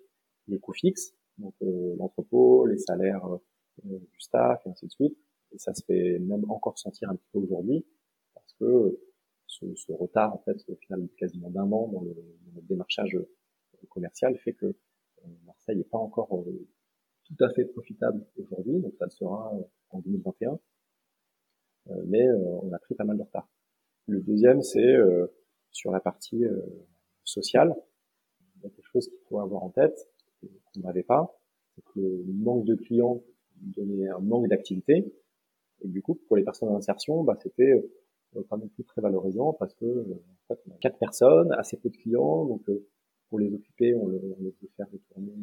les 0.47 0.59
coûts 0.59 0.73
fixes, 0.73 1.13
donc 1.37 1.55
euh, 1.63 1.95
l'entrepôt, 1.97 2.65
les 2.67 2.77
salaires 2.77 3.25
euh, 3.25 3.39
du 3.83 4.19
staff 4.19 4.61
et 4.65 4.69
ainsi 4.69 4.85
de 4.85 4.91
suite. 4.91 5.17
Et 5.51 5.57
ça 5.57 5.73
se 5.73 5.83
fait 5.85 6.19
même 6.19 6.49
encore 6.49 6.77
sentir 6.77 7.09
un 7.09 7.15
petit 7.15 7.27
peu 7.31 7.39
aujourd'hui 7.39 7.85
parce 8.33 8.53
que 8.59 8.99
ce, 9.47 9.65
ce, 9.75 9.91
retard 9.91 10.33
en 10.33 10.39
fait 10.39 10.57
au 10.67 10.75
final 10.75 11.07
quasiment 11.17 11.49
d'un 11.49 11.71
an 11.71 11.87
dans 11.87 12.01
le, 12.01 12.13
dans 12.13 12.55
le, 12.55 12.61
démarchage 12.63 13.17
commercial 13.89 14.37
fait 14.39 14.53
que 14.53 14.75
Marseille 15.45 15.77
n'est 15.77 15.83
pas 15.83 15.97
encore 15.97 16.43
tout 17.25 17.43
à 17.43 17.49
fait 17.49 17.65
profitable 17.65 18.25
aujourd'hui, 18.37 18.79
donc 18.79 18.93
ça 18.97 19.05
le 19.05 19.11
sera 19.11 19.51
en 19.89 19.99
2021. 19.99 20.59
mais 22.05 22.31
on 22.31 22.71
a 22.71 22.79
pris 22.79 22.95
pas 22.95 23.03
mal 23.03 23.17
de 23.17 23.23
retard. 23.23 23.49
Le 24.07 24.21
deuxième, 24.21 24.61
c'est 24.61 24.95
sur 25.75 25.91
la 25.91 25.99
partie 25.99 26.45
euh, 26.45 26.61
sociale. 27.23 27.75
Il 28.55 28.63
y 28.63 28.65
a 28.65 28.69
quelque 28.69 28.87
chose 28.91 29.07
qu'il 29.07 29.19
faut 29.27 29.39
avoir 29.39 29.63
en 29.63 29.69
tête, 29.69 29.97
qu'on 30.41 30.79
n'avait 30.81 31.03
pas, 31.03 31.37
c'est 31.75 31.83
que 31.93 31.99
le 31.99 32.33
manque 32.33 32.65
de 32.65 32.75
clients 32.75 33.21
donnait 33.57 34.07
un 34.07 34.19
manque 34.19 34.47
d'activité. 34.47 35.13
Et 35.81 35.87
du 35.87 36.01
coup, 36.01 36.15
pour 36.15 36.37
les 36.37 36.43
personnes 36.43 36.69
d'insertion, 36.69 37.23
bah, 37.23 37.35
c'était 37.41 37.73
euh, 38.35 38.43
pas 38.49 38.57
non 38.57 38.67
plus 38.69 38.85
très 38.85 39.01
valorisant 39.01 39.53
parce 39.53 39.73
que 39.75 39.85
euh, 39.85 40.23
en 40.49 40.55
fait, 40.55 40.61
on 40.67 40.73
a 40.73 40.77
quatre 40.77 40.97
personnes, 40.97 41.51
assez 41.53 41.77
peu 41.77 41.89
de 41.89 41.97
clients, 41.97 42.45
donc 42.45 42.63
pour 43.29 43.39
les 43.39 43.53
occuper, 43.53 43.95
on, 43.95 44.07
le, 44.07 44.21
on 44.39 44.43
les 44.43 44.51
fait 44.53 44.69
faire 44.77 44.87
tourner 45.11 45.33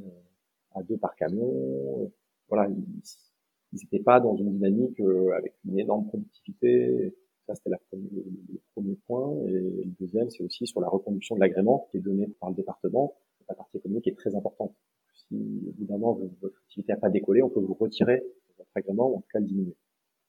à 0.74 0.82
deux 0.82 0.96
par 0.96 1.14
camion. 1.16 2.10
Voilà, 2.48 2.68
ils 2.70 3.78
n'étaient 3.82 4.02
pas 4.02 4.20
dans 4.20 4.36
une 4.36 4.52
dynamique 4.52 5.00
avec 5.36 5.54
une 5.64 5.78
énorme 5.78 6.06
productivité. 6.06 7.14
Ça, 7.46 7.54
c'était 7.54 7.70
le, 7.92 8.60
premier 8.74 8.96
point. 9.06 9.34
Et 9.46 9.50
le 9.50 9.94
deuxième, 10.00 10.30
c'est 10.30 10.44
aussi 10.44 10.66
sur 10.66 10.80
la 10.80 10.88
reconduction 10.88 11.34
de 11.34 11.40
l'agrément 11.40 11.88
qui 11.90 11.96
est 11.96 12.00
donné 12.00 12.28
par 12.40 12.50
le 12.50 12.56
département. 12.56 13.14
La 13.48 13.54
partie 13.54 13.78
économique 13.78 14.06
est 14.06 14.16
très 14.16 14.34
importante. 14.34 14.74
Si, 15.14 15.34
évidemment, 15.68 16.18
votre 16.40 16.58
activité 16.64 16.92
n'a 16.92 16.98
pas 16.98 17.10
décollé, 17.10 17.42
on 17.42 17.50
peut 17.50 17.60
vous 17.60 17.74
retirer 17.74 18.22
votre 18.58 18.70
agrément 18.74 19.10
ou 19.10 19.16
en 19.16 19.20
tout 19.20 19.28
cas 19.32 19.40
le 19.40 19.46
diminuer. 19.46 19.76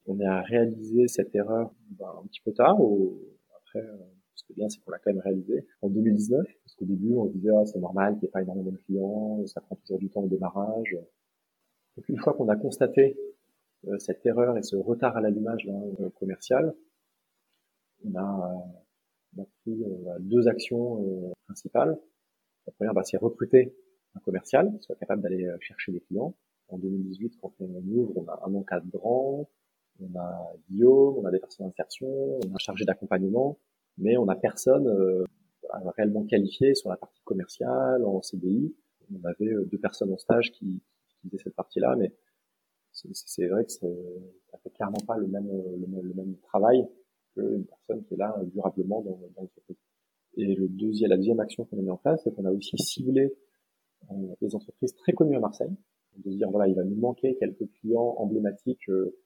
On 0.05 0.19
a 0.19 0.41
réalisé 0.41 1.07
cette 1.07 1.33
erreur 1.35 1.73
ben, 1.91 2.11
un 2.21 2.27
petit 2.27 2.41
peu 2.41 2.51
tard. 2.51 2.81
Ou 2.81 3.17
après, 3.57 3.79
euh, 3.79 3.97
ce 4.35 4.43
qui 4.43 4.53
est 4.53 4.55
bien, 4.55 4.69
c'est 4.69 4.79
qu'on 4.81 4.91
l'a 4.91 4.99
quand 4.99 5.11
même 5.11 5.21
réalisé 5.21 5.67
en 5.81 5.89
2019. 5.89 6.45
Parce 6.63 6.75
qu'au 6.75 6.85
début, 6.85 7.13
on 7.15 7.25
disait, 7.25 7.51
ah, 7.55 7.65
c'est 7.65 7.79
normal 7.79 8.13
qu'il 8.13 8.23
n'y 8.23 8.27
ait 8.27 8.31
pas 8.31 8.41
énormément 8.41 8.71
de 8.71 8.77
clients, 8.77 9.45
ça 9.47 9.61
prend 9.61 9.75
toujours 9.75 9.99
du 9.99 10.09
temps 10.09 10.21
au 10.21 10.27
démarrage. 10.27 10.97
Donc 11.97 12.09
une 12.09 12.17
fois 12.17 12.33
qu'on 12.33 12.49
a 12.49 12.55
constaté 12.55 13.17
euh, 13.87 13.97
cette 13.99 14.25
erreur 14.25 14.57
et 14.57 14.63
ce 14.63 14.75
retard 14.75 15.15
à 15.17 15.21
l'allumage 15.21 15.67
euh, 15.67 16.09
commercial, 16.19 16.73
on 18.05 18.15
a, 18.15 19.45
pris 19.61 19.83
euh, 19.83 20.17
deux 20.19 20.47
actions 20.47 21.03
euh, 21.03 21.31
principales. 21.45 21.97
La 22.67 22.73
première, 22.73 22.93
bah, 22.93 23.03
c'est 23.03 23.17
recruter 23.17 23.75
un 24.15 24.19
commercial 24.19 24.71
qui 24.77 24.83
soit 24.83 24.95
capable 24.95 25.21
d'aller 25.21 25.45
euh, 25.45 25.57
chercher 25.59 25.91
des 25.91 26.01
clients. 26.01 26.35
En 26.69 26.77
2018, 26.77 27.37
quand 27.41 27.53
on 27.59 27.83
ouvre, 27.87 28.17
on 28.17 28.27
a 28.27 28.41
un 28.45 28.53
encadrant, 28.55 29.49
on 29.99 30.19
a 30.19 30.53
Guillaume, 30.69 31.17
on 31.19 31.25
a 31.25 31.31
des 31.31 31.39
personnes 31.39 31.67
d'insertion, 31.67 32.07
on 32.07 32.51
a 32.51 32.55
un 32.55 32.57
chargé 32.57 32.85
d'accompagnement, 32.85 33.59
mais 33.97 34.17
on 34.17 34.25
n'a 34.25 34.35
personne 34.35 34.87
réellement 35.97 36.23
qualifié 36.25 36.75
sur 36.75 36.89
la 36.89 36.97
partie 36.97 37.21
commerciale, 37.23 38.05
en 38.05 38.21
CDI. 38.21 38.75
On 39.11 39.23
avait 39.27 39.53
deux 39.65 39.77
personnes 39.77 40.11
en 40.11 40.17
stage 40.17 40.51
qui, 40.51 40.81
qui 41.09 41.29
faisaient 41.29 41.43
cette 41.43 41.55
partie-là, 41.55 41.95
mais 41.97 42.13
c'est 42.91 43.47
vrai 43.47 43.65
que 43.65 43.71
ça 43.71 44.57
fait 44.63 44.69
clairement 44.71 45.03
pas 45.07 45.17
le 45.17 45.27
même, 45.27 45.49
le 45.49 46.13
même 46.13 46.37
travail 46.43 46.87
qu'une 47.33 47.65
personne 47.65 48.03
qui 48.05 48.13
est 48.13 48.17
là 48.17 48.35
euh, 48.39 48.45
durablement 48.45 49.01
dans, 49.01 49.17
dans 49.35 49.41
l'entreprise. 49.41 49.77
Et 50.35 50.55
le 50.55 50.67
deuxième, 50.67 51.09
la 51.09 51.17
deuxième 51.17 51.39
action 51.39 51.65
qu'on 51.65 51.77
a 51.79 51.81
mis 51.81 51.89
en 51.89 51.97
place, 51.97 52.21
c'est 52.23 52.33
qu'on 52.33 52.45
a 52.45 52.51
aussi 52.51 52.77
ciblé 52.77 53.35
euh, 54.11 54.35
des 54.41 54.55
entreprises 54.55 54.95
très 54.95 55.13
connues 55.13 55.35
à 55.35 55.39
Marseille, 55.39 55.75
de 56.17 56.31
dire 56.31 56.49
voilà, 56.49 56.67
il 56.67 56.75
va 56.75 56.83
nous 56.83 56.95
manquer 56.95 57.35
quelques 57.35 57.69
clients 57.79 58.15
emblématiques 58.17 58.89
euh, 58.89 59.17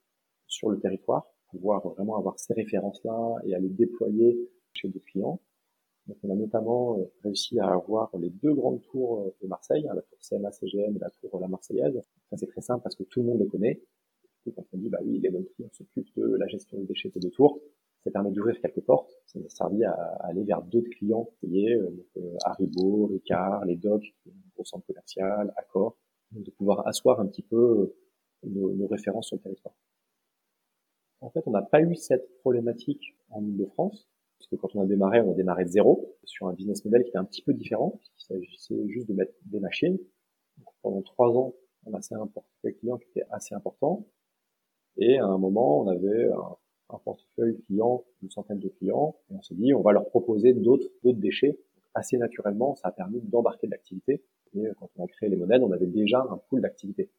sur 0.48 0.70
le 0.70 0.80
territoire, 0.80 1.28
pouvoir 1.50 1.88
vraiment 1.90 2.18
avoir 2.18 2.40
ces 2.40 2.54
références-là 2.54 3.36
et 3.46 3.60
les 3.60 3.70
déployer 3.70 4.50
chez 4.78 4.90
des 4.90 5.00
clients. 5.00 5.42
Donc 6.08 6.18
on 6.24 6.32
a 6.32 6.36
notamment 6.36 6.98
réussi 7.24 7.60
à 7.60 7.74
avoir 7.74 8.16
les 8.18 8.30
deux 8.30 8.54
grandes 8.54 8.82
tours 8.84 9.34
de 9.42 9.48
Marseille, 9.48 9.86
hein, 9.90 9.94
la 9.94 10.02
tour 10.02 10.18
CMA 10.22 10.52
CGM 10.52 10.96
et 10.96 11.00
la 11.00 11.10
tour 11.10 11.40
La 11.40 11.48
Marseillaise. 11.48 12.00
Ça 12.30 12.38
c'est 12.38 12.48
très 12.48 12.62
simple 12.62 12.82
parce 12.84 12.96
que 12.96 13.04
tout 13.04 13.22
le 13.22 13.26
monde 13.28 13.40
les 13.40 13.48
connaît. 13.48 13.82
Quand 14.56 14.64
on 14.72 14.78
dit 14.78 14.90
bah 14.90 15.00
oui, 15.04 15.20
les 15.20 15.30
bonnes 15.30 15.46
on 15.60 15.70
s'occupe 15.74 16.08
de 16.16 16.38
la 16.38 16.48
gestion 16.48 16.78
des 16.80 16.86
déchets 16.86 17.12
de 17.14 17.30
tours, 17.30 17.60
ça 18.08 18.12
permet 18.12 18.32
d'ouvrir 18.32 18.60
quelques 18.62 18.82
portes. 18.82 19.12
Ça 19.26 19.40
nous 19.40 19.46
a 19.46 19.50
servi 19.50 19.84
à, 19.84 19.94
aller 20.22 20.44
vers 20.44 20.62
d'autres 20.62 20.90
clients 20.90 21.30
qui 21.40 21.74
euh, 21.74 21.90
euh, 22.18 22.38
Haribo, 22.46 23.08
Ricard, 23.08 23.66
les 23.66 23.76
Docs, 23.76 24.16
au 24.56 24.64
centre 24.64 24.86
commercial, 24.86 25.54
Accor, 25.58 25.98
de 26.32 26.50
pouvoir 26.52 26.88
asseoir 26.88 27.20
un 27.20 27.28
petit 27.28 27.42
peu 27.42 27.58
euh, 27.58 27.96
nos, 28.44 28.74
nos 28.74 28.88
références 28.88 29.28
sur 29.28 29.36
le 29.36 29.42
territoire. 29.42 29.76
En 31.20 31.30
fait, 31.30 31.42
on 31.48 31.52
n'a 31.52 31.64
pas 31.64 31.82
eu 31.82 31.96
cette 31.96 32.38
problématique 32.40 33.18
en 33.30 33.44
Ile-de-France, 33.44 34.08
Parce 34.40 34.50
que 34.50 34.56
quand 34.56 34.76
on 34.76 34.82
a 34.82 34.86
démarré, 34.86 35.22
on 35.22 35.32
a 35.32 35.36
démarré 35.36 35.66
de 35.66 35.70
zéro 35.70 36.16
sur 36.24 36.48
un 36.48 36.54
business 36.54 36.84
model 36.86 37.04
qui 37.04 37.10
était 37.10 37.18
un 37.18 37.26
petit 37.26 37.42
peu 37.42 37.54
différent. 37.54 38.00
Il 38.18 38.24
s'agissait 38.24 38.88
juste 38.88 39.08
de 39.08 39.14
mettre 39.14 39.34
des 39.46 39.60
machines. 39.60 39.98
Pendant 40.82 41.02
trois 41.02 41.36
ans, 41.36 41.54
on 41.86 41.94
a 41.94 42.00
un 42.12 42.28
portefeuille 42.28 42.76
client 42.78 42.98
qui 42.98 43.08
était 43.10 43.26
assez 43.32 43.56
important. 43.56 44.06
Et 44.98 45.18
à 45.20 45.26
un 45.26 45.38
moment, 45.38 45.82
on 45.82 45.88
avait 45.88 46.30
un, 46.90 46.98
portefeuille 47.04 47.60
client, 47.66 48.04
une 48.24 48.32
centaine 48.32 48.60
de 48.60 48.70
clients, 48.70 49.16
et 49.30 49.36
on 49.36 49.42
s'est 49.42 49.56
dit, 49.56 49.74
on 49.74 49.82
va 49.82 49.92
leur 49.92 50.08
proposer 50.10 50.54
d'autres, 50.54 50.88
d'autres 51.04 51.20
déchets. 51.20 51.60
assez 51.94 52.18
naturellement, 52.18 52.76
ça 52.76 52.90
a 52.90 52.92
permis 52.92 53.22
d'embarquer 53.22 53.68
de 53.68 53.72
l'activité. 53.72 54.24
Et 54.54 54.68
quand 54.80 54.90
on 54.96 55.04
a 55.04 55.08
créé 55.08 55.30
les 55.30 55.36
modèles, 55.36 55.64
on 55.64 55.72
avait 55.72 55.88
déjà 55.88 56.26
un 56.30 56.38
pool 56.50 56.62
d'activité. 56.62 57.12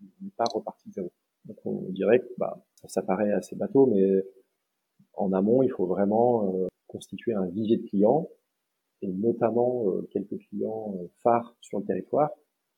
On 0.00 0.24
n'est 0.24 0.30
pas 0.36 0.44
reparti 0.52 0.88
de 0.88 0.94
zéro. 0.94 1.12
Donc 1.44 1.58
on 1.64 1.90
dirait 1.90 2.20
que 2.20 2.28
bah, 2.38 2.64
ça, 2.86 3.02
paraît 3.02 3.32
assez 3.32 3.56
bateau, 3.56 3.86
mais 3.86 4.24
en 5.16 5.32
amont, 5.32 5.62
il 5.62 5.70
faut 5.70 5.86
vraiment 5.86 6.54
euh, 6.54 6.68
constituer 6.86 7.34
un 7.34 7.46
vivier 7.46 7.78
de 7.78 7.86
clients, 7.86 8.28
et 9.02 9.08
notamment 9.08 9.88
euh, 9.88 10.08
quelques 10.12 10.38
clients 10.48 10.94
euh, 10.98 11.06
phares 11.22 11.56
sur 11.60 11.78
le 11.78 11.84
territoire 11.84 12.30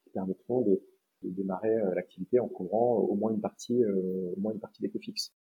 qui 0.02 0.10
permettront 0.10 0.62
de, 0.62 0.82
de 1.22 1.30
démarrer 1.30 1.74
l'activité 1.94 2.40
en 2.40 2.48
couvrant 2.48 2.96
au 2.96 3.14
moins 3.14 3.32
une 3.32 3.40
partie, 3.40 3.84
au 3.84 4.38
moins 4.38 4.52
une 4.52 4.60
partie 4.60 4.82
des 4.82 4.88
coûts 4.88 5.00
fixes. 5.00 5.32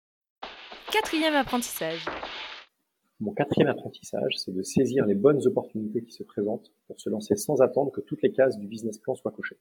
Quatrième 0.92 1.36
apprentissage. 1.36 2.06
Mon 3.22 3.34
quatrième 3.34 3.70
apprentissage, 3.70 4.38
c'est 4.38 4.52
de 4.52 4.62
saisir 4.62 5.06
les 5.06 5.16
bonnes 5.16 5.46
opportunités 5.48 6.04
qui 6.04 6.12
se 6.12 6.24
présentent 6.24 6.74
pour 6.88 7.00
se 7.00 7.10
lancer 7.10 7.36
sans 7.36 7.62
attendre 7.62 7.92
que 7.92 8.02
toutes 8.02 8.22
les 8.22 8.32
cases 8.32 8.58
du 8.58 8.68
business 8.68 8.98
plan 9.00 9.16
soient 9.16 9.32
cochées. 9.32 9.58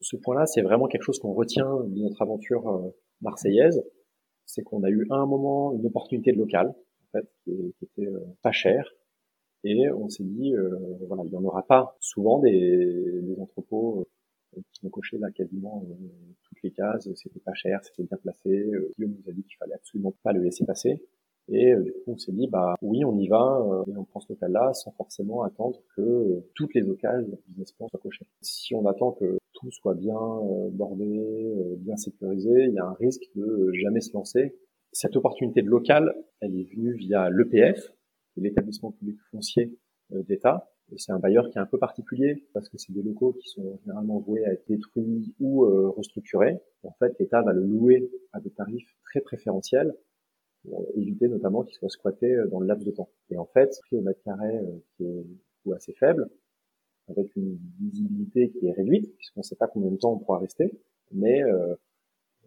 Ce 0.00 0.16
point-là, 0.16 0.46
c'est 0.46 0.62
vraiment 0.62 0.88
quelque 0.88 1.02
chose 1.02 1.18
qu'on 1.18 1.34
retient 1.34 1.84
de 1.84 2.00
notre 2.00 2.22
aventure 2.22 2.68
euh, 2.68 2.90
marseillaise. 3.20 3.84
C'est 4.46 4.62
qu'on 4.62 4.82
a 4.82 4.90
eu 4.90 5.06
à 5.10 5.16
un 5.16 5.26
moment 5.26 5.72
une 5.72 5.86
opportunité 5.86 6.32
de 6.32 6.38
local, 6.38 6.68
en 6.68 7.18
fait, 7.18 7.28
qui, 7.44 7.74
était 7.82 8.06
euh, 8.06 8.20
pas 8.42 8.52
chère. 8.52 8.88
Et 9.64 9.90
on 9.90 10.08
s'est 10.08 10.24
dit, 10.24 10.54
euh, 10.54 10.76
voilà, 11.06 11.22
il 11.24 11.30
n'y 11.30 11.36
en 11.36 11.44
aura 11.44 11.62
pas 11.66 11.96
souvent 12.00 12.40
des, 12.40 13.20
des 13.22 13.40
entrepôts 13.40 14.06
qui 14.72 14.84
ont 14.84 14.90
coché 14.90 15.18
là 15.18 15.30
quasiment 15.30 15.84
toutes 16.52 16.62
les 16.62 16.70
cases, 16.72 17.08
c'était 17.14 17.40
pas 17.40 17.54
cher, 17.54 17.80
c'était 17.82 18.04
bien 18.04 18.18
placé. 18.18 18.50
Euh, 18.50 18.92
Guillaume 18.96 19.16
nous 19.18 19.30
a 19.30 19.32
dit 19.32 19.42
qu'il 19.42 19.56
fallait 19.56 19.74
absolument 19.74 20.14
pas 20.22 20.32
le 20.32 20.42
laisser 20.42 20.64
passer. 20.64 21.02
Et 21.48 21.72
euh, 21.72 21.82
du 21.82 21.92
coup, 21.92 22.12
on 22.12 22.18
s'est 22.18 22.32
dit, 22.32 22.46
bah 22.46 22.74
oui, 22.82 23.04
on 23.04 23.18
y 23.18 23.28
va, 23.28 23.60
euh, 23.60 23.84
et 23.90 23.96
on 23.96 24.04
prend 24.04 24.20
ce 24.20 24.32
local-là 24.32 24.72
sans 24.74 24.92
forcément 24.92 25.42
attendre 25.42 25.80
que 25.96 26.42
toutes 26.54 26.74
les 26.74 26.88
occasions 26.88 27.28
du 27.28 27.36
business 27.48 27.72
plan 27.72 27.88
soient 27.88 28.00
cochées. 28.00 28.26
Si 28.40 28.74
on 28.74 28.86
attend 28.86 29.12
que 29.12 29.38
soit 29.70 29.94
bien 29.94 30.18
bordé, 30.72 31.76
bien 31.78 31.96
sécurisé, 31.96 32.66
il 32.68 32.74
y 32.74 32.78
a 32.78 32.86
un 32.86 32.94
risque 32.94 33.24
de 33.34 33.70
jamais 33.72 34.00
se 34.00 34.12
lancer. 34.12 34.56
Cette 34.92 35.16
opportunité 35.16 35.62
de 35.62 35.68
local, 35.68 36.14
elle 36.40 36.58
est 36.58 36.74
venue 36.74 36.94
via 36.94 37.30
l'EPF, 37.30 37.92
l'établissement 38.36 38.92
public 38.92 39.18
foncier 39.30 39.78
d'État, 40.10 40.72
c'est 40.96 41.12
un 41.12 41.18
bailleur 41.18 41.48
qui 41.48 41.58
est 41.58 41.60
un 41.60 41.66
peu 41.66 41.78
particulier 41.78 42.44
parce 42.52 42.68
que 42.68 42.78
c'est 42.78 42.92
des 42.92 43.02
locaux 43.02 43.32
qui 43.32 43.48
sont 43.48 43.78
généralement 43.84 44.18
voués 44.18 44.44
à 44.44 44.52
être 44.52 44.66
détruits 44.68 45.34
ou 45.40 45.64
euh, 45.64 45.90
restructurés. 45.90 46.58
En 46.82 46.92
fait, 46.92 47.14
l'État 47.18 47.42
va 47.42 47.52
le 47.52 47.64
louer 47.64 48.10
à 48.32 48.40
des 48.40 48.50
tarifs 48.50 48.94
très 49.04 49.20
préférentiels 49.20 49.94
pour 50.64 50.86
éviter 50.94 51.28
notamment 51.28 51.64
qu'il 51.64 51.74
soit 51.74 51.88
squatté 51.88 52.34
euh, 52.34 52.46
dans 52.48 52.60
le 52.60 52.66
laps 52.66 52.86
de 52.86 52.92
temps. 52.92 53.10
Et 53.30 53.38
en 53.38 53.46
fait, 53.46 53.70
prix 53.86 53.96
au 53.96 54.02
mètre 54.02 54.22
carré 54.22 54.58
euh, 54.58 54.78
qui 54.96 55.70
est 55.70 55.74
assez 55.74 55.94
faible, 55.94 56.28
avec 57.16 57.34
une 57.36 57.58
visibilité 57.80 58.50
qui 58.50 58.66
est 58.66 58.72
réduite 58.72 59.14
puisqu'on 59.16 59.40
ne 59.40 59.44
sait 59.44 59.56
pas 59.56 59.68
combien 59.68 59.90
de 59.90 59.96
temps 59.96 60.12
on 60.12 60.18
pourra 60.18 60.38
rester, 60.38 60.72
mais 61.12 61.42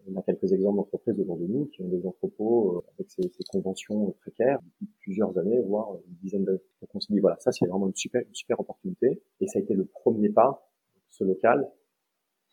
on 0.07 0.15
a 0.17 0.22
quelques 0.22 0.51
exemples 0.51 0.77
d'entreprises 0.77 1.19
autour 1.19 1.38
de 1.38 1.48
nous 1.48 1.65
qui 1.65 1.81
ont 1.81 1.88
des 1.88 2.05
entrepôts 2.05 2.77
euh, 2.77 2.91
avec 2.93 3.10
ces, 3.10 3.29
conventions 3.51 4.12
précaires 4.22 4.60
depuis 4.62 4.93
plusieurs 5.01 5.38
années, 5.38 5.60
voire 5.62 5.95
une 6.07 6.15
dizaine 6.15 6.45
d'années. 6.45 6.62
Donc 6.81 6.89
on 6.93 7.00
se 7.00 7.12
dit 7.12 7.19
voilà, 7.19 7.38
ça 7.39 7.51
c'est 7.51 7.65
vraiment 7.65 7.88
une 7.88 7.95
super, 7.95 8.22
une 8.22 8.34
super 8.34 8.60
opportunité. 8.60 9.22
Et 9.41 9.48
ça 9.48 9.60
a 9.60 9.62
été 9.62 9.74
le 9.74 9.86
premier 9.86 10.29
pas, 10.29 10.69
ce 11.10 11.24
local, 11.24 11.69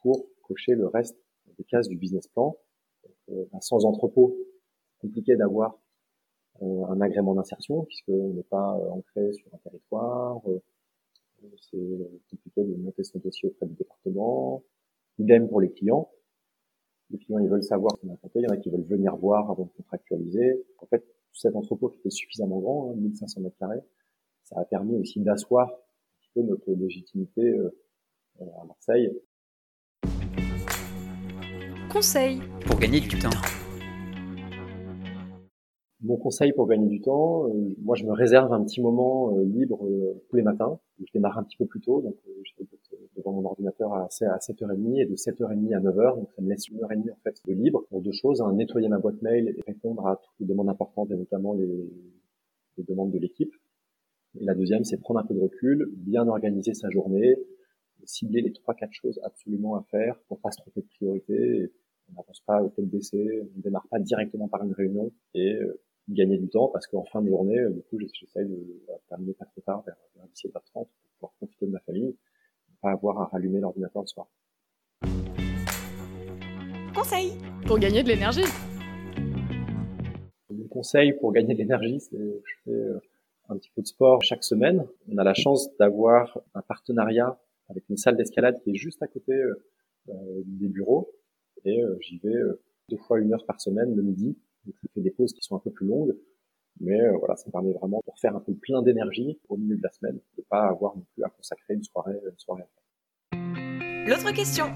pour 0.01 0.27
cocher 0.43 0.75
le 0.75 0.87
reste 0.87 1.17
des 1.59 1.65
cases 1.65 1.89
du 1.89 1.97
business 1.97 2.27
plan. 2.29 2.57
Euh, 3.31 3.45
bah, 3.53 3.59
sans 3.61 3.85
entrepôt, 3.85 4.37
compliqué 5.01 5.37
d'avoir 5.37 5.79
euh, 6.63 6.85
un 6.87 7.01
agrément 7.01 7.35
d'insertion 7.35 7.85
puisqu'on 7.85 8.35
n'est 8.35 8.43
pas 8.45 8.73
ancré 8.91 9.33
sur 9.33 9.53
un 9.55 9.59
territoire. 9.59 10.41
C'est 11.71 11.79
compliqué 12.31 12.65
de 12.65 12.75
monter 12.77 13.05
son 13.05 13.19
dossier 13.19 13.49
auprès 13.49 13.67
du 13.67 13.75
département. 13.75 14.63
Idem 15.19 15.49
pour 15.49 15.61
les 15.61 15.71
clients 15.71 16.11
les 17.13 17.19
clients, 17.19 17.39
ils 17.39 17.49
veulent 17.49 17.63
savoir 17.63 17.93
ce 17.97 18.07
qu'on 18.07 18.13
a 18.13 18.17
compté. 18.17 18.41
Il 18.41 18.43
y 18.43 18.47
en 18.47 18.55
a 18.55 18.57
qui 18.57 18.71
veulent 18.71 18.85
venir 18.85 19.17
voir 19.17 19.51
avant 19.51 19.65
de 19.65 19.71
contractualiser. 19.71 20.65
En 20.79 20.87
fait, 20.87 21.05
cet 21.33 21.55
entrepôt 21.55 21.89
qui 21.89 21.99
était 21.99 22.11
suffisamment 22.11 22.59
grand, 22.59 22.95
1500 22.95 23.41
hein, 23.41 23.45
mètres 23.45 23.57
carrés, 23.59 23.81
ça 24.45 24.59
a 24.59 24.65
permis 24.65 24.97
aussi 24.97 25.21
d'asseoir 25.21 25.69
un 25.69 26.21
petit 26.21 26.31
peu 26.35 26.43
notre 26.43 26.73
légitimité 26.73 27.43
euh, 27.43 27.71
à 28.41 28.65
Marseille. 28.65 29.13
Conseil 31.91 32.41
pour 32.67 32.79
gagner 32.79 33.01
du 33.01 33.19
temps. 33.19 33.62
Mon 36.03 36.17
conseil 36.17 36.53
pour 36.53 36.67
gagner 36.67 36.89
du 36.89 37.01
temps, 37.01 37.47
euh, 37.47 37.75
moi 37.81 37.95
je 37.95 38.05
me 38.05 38.11
réserve 38.11 38.53
un 38.53 38.65
petit 38.65 38.81
moment 38.81 39.37
euh, 39.37 39.45
libre 39.45 39.87
euh, 39.87 40.21
tous 40.29 40.35
les 40.35 40.43
matins. 40.43 40.81
Je 40.99 41.13
démarre 41.15 41.39
un 41.39 41.45
petit 41.45 41.57
peu 41.57 41.67
plus 41.67 41.81
tôt, 41.81 42.03
donc 42.03 42.17
je 42.27 42.53
vais 42.59 42.69
devant 43.17 43.33
mon 43.33 43.45
ordinateur 43.45 43.95
à, 43.95 44.09
7h30 44.09 45.01
et 45.01 45.05
de 45.05 45.15
7h30 45.15 45.77
à 45.77 45.81
9h, 45.81 46.17
donc 46.17 46.33
ça 46.35 46.43
me 46.43 46.49
laisse 46.49 46.67
une 46.69 46.83
heure 46.83 46.91
et 46.91 46.97
demie 46.97 47.13
en 47.13 47.19
fait 47.23 47.37
de 47.47 47.53
libre 47.53 47.85
pour 47.89 48.01
deux 48.01 48.11
choses, 48.11 48.41
un, 48.41 48.53
nettoyer 48.53 48.89
ma 48.89 48.99
boîte 48.99 49.23
mail 49.23 49.55
et 49.57 49.63
répondre 49.65 50.05
à 50.09 50.17
toutes 50.17 50.35
les 50.41 50.47
demandes 50.47 50.69
importantes 50.69 51.13
et 51.13 51.17
notamment 51.17 51.53
les, 51.53 51.89
les 52.79 52.85
demandes 52.85 53.13
de 53.13 53.19
l'équipe. 53.19 53.55
Et 54.41 54.45
la 54.45 54.55
deuxième, 54.55 54.83
c'est 54.83 54.97
prendre 54.97 55.21
un 55.21 55.25
peu 55.25 55.35
de 55.35 55.41
recul, 55.41 55.89
bien 55.95 56.27
organiser 56.27 56.75
sa 56.75 56.91
journée, 56.91 57.37
cibler 58.03 58.41
les 58.41 58.53
trois 58.53 58.75
quatre 58.75 58.93
choses 58.93 59.21
absolument 59.23 59.77
à 59.77 59.85
faire 59.91 60.19
pour 60.27 60.41
pas 60.41 60.51
se 60.51 60.57
tromper 60.57 60.81
de 60.81 60.89
priorité. 60.97 61.73
On 62.09 62.15
n'avance 62.15 62.41
pas 62.45 62.61
au 62.61 62.71
tel 62.71 62.89
décès, 62.89 63.41
on 63.43 63.59
ne 63.59 63.63
démarre 63.63 63.87
pas 63.89 64.01
directement 64.01 64.49
par 64.49 64.65
une 64.65 64.73
réunion 64.73 65.13
et 65.35 65.61
gagner 66.09 66.39
du 66.39 66.49
temps 66.49 66.69
parce 66.69 66.87
qu'en 66.87 67.05
fin 67.05 67.23
de 67.23 67.29
journée, 67.29 67.59
du 67.71 67.83
coup, 67.83 67.99
j'essaye 67.99 68.47
de 68.47 68.83
terminer 69.09 69.35
pas 69.35 69.45
trop 69.47 69.61
tard, 69.61 69.83
vers, 69.85 69.97
17h30, 70.35 70.73
pour 70.73 70.87
pouvoir 71.15 71.33
profiter 71.39 71.67
de 71.67 71.71
ma 71.71 71.81
famille, 71.81 72.17
pas 72.81 72.91
avoir 72.91 73.21
à 73.21 73.27
rallumer 73.27 73.61
l'ordinateur 73.61 74.03
le 74.03 74.09
soir. 74.09 74.29
Conseil 76.95 77.33
pour 77.67 77.79
gagner 77.79 78.03
de 78.03 78.09
l'énergie. 78.09 78.45
Mon 80.51 80.67
conseil 80.69 81.13
pour 81.15 81.33
gagner 81.33 81.55
de 81.55 81.59
l'énergie, 81.59 82.01
c'est 82.01 82.17
que 82.17 82.43
je 82.45 82.55
fais 82.65 82.71
euh, 82.71 83.01
un 83.49 83.57
petit 83.57 83.71
peu 83.75 83.83
de 83.83 83.87
sport 83.87 84.23
chaque 84.23 84.45
semaine. 84.45 84.87
On 85.09 85.17
a 85.19 85.25
la 85.25 85.35
chance 85.35 85.75
d'avoir 85.79 86.39
un 86.55 86.63
partenariat 86.63 87.39
avec 87.69 87.89
une 87.89 87.97
salle 87.97 88.17
d'escalade 88.17 88.61
qui 88.63 88.71
est 88.71 88.77
juste 88.77 89.03
à 89.03 89.07
côté 89.07 89.33
euh, 89.33 89.55
euh, 90.09 90.43
des 90.45 90.69
bureaux. 90.69 91.11
Et 91.65 91.81
j'y 92.01 92.19
vais 92.19 92.35
deux 92.89 92.97
fois 92.97 93.21
une 93.21 93.33
heure 93.33 93.47
par 93.47 93.61
semaine 93.61 93.95
le 93.95 94.03
midi 94.03 94.37
donc 94.65 94.75
je 94.83 94.89
fais 94.95 95.01
des 95.01 95.11
pauses 95.11 95.33
qui 95.33 95.43
sont 95.43 95.57
un 95.57 95.61
peu 95.61 95.71
plus 95.71 95.87
longues, 95.87 96.17
mais 96.81 97.01
euh, 97.01 97.17
voilà, 97.19 97.37
ça 97.37 97.45
me 97.47 97.53
permet 97.53 97.73
vraiment 97.73 98.01
pour 98.05 98.19
faire 98.19 98.35
un 98.37 98.41
peu 98.41 98.55
plein 98.55 98.83
d'énergie 98.83 99.39
au 99.49 99.57
milieu 99.57 99.77
de 99.77 99.83
la 99.83 99.91
semaine, 99.91 100.19
de 100.37 100.43
pas 100.49 100.69
avoir 100.69 100.97
non 100.97 101.05
plus 101.15 101.25
à 101.25 101.29
consacrer 101.29 101.75
une 101.75 101.85
soirée, 101.85 102.19
une 102.25 102.39
soirée 102.39 102.65
L'autre 104.07 104.33
question. 104.33 104.67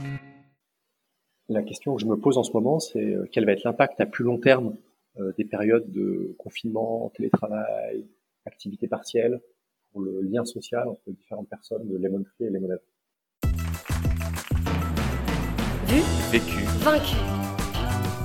La 1.49 1.63
question 1.63 1.95
que 1.95 2.01
je 2.01 2.07
me 2.07 2.17
pose 2.17 2.39
en 2.39 2.43
ce 2.43 2.53
moment, 2.53 2.79
c'est 2.79 3.15
euh, 3.15 3.25
quel 3.31 3.45
va 3.45 3.53
être 3.53 3.65
l'impact 3.65 4.01
à 4.01 4.07
plus 4.07 4.25
long 4.25 4.39
terme 4.39 4.77
euh, 5.19 5.33
des 5.39 5.45
périodes 5.45 5.91
de 5.91 6.35
confinement, 6.39 7.11
télétravail, 7.15 8.07
activité 8.45 8.89
partielle, 8.89 9.41
pour 9.93 10.01
le 10.01 10.21
lien 10.23 10.45
social 10.45 10.89
entre 10.89 11.11
différentes 11.11 11.49
personnes 11.49 11.89
de 11.89 11.97
Lemon 11.97 12.23
Tree 12.23 12.47
et 12.47 12.51
Lemonade? 12.51 12.83
Vu, 15.87 16.03
vécu, 16.31 16.65
vaincu. 16.85 17.46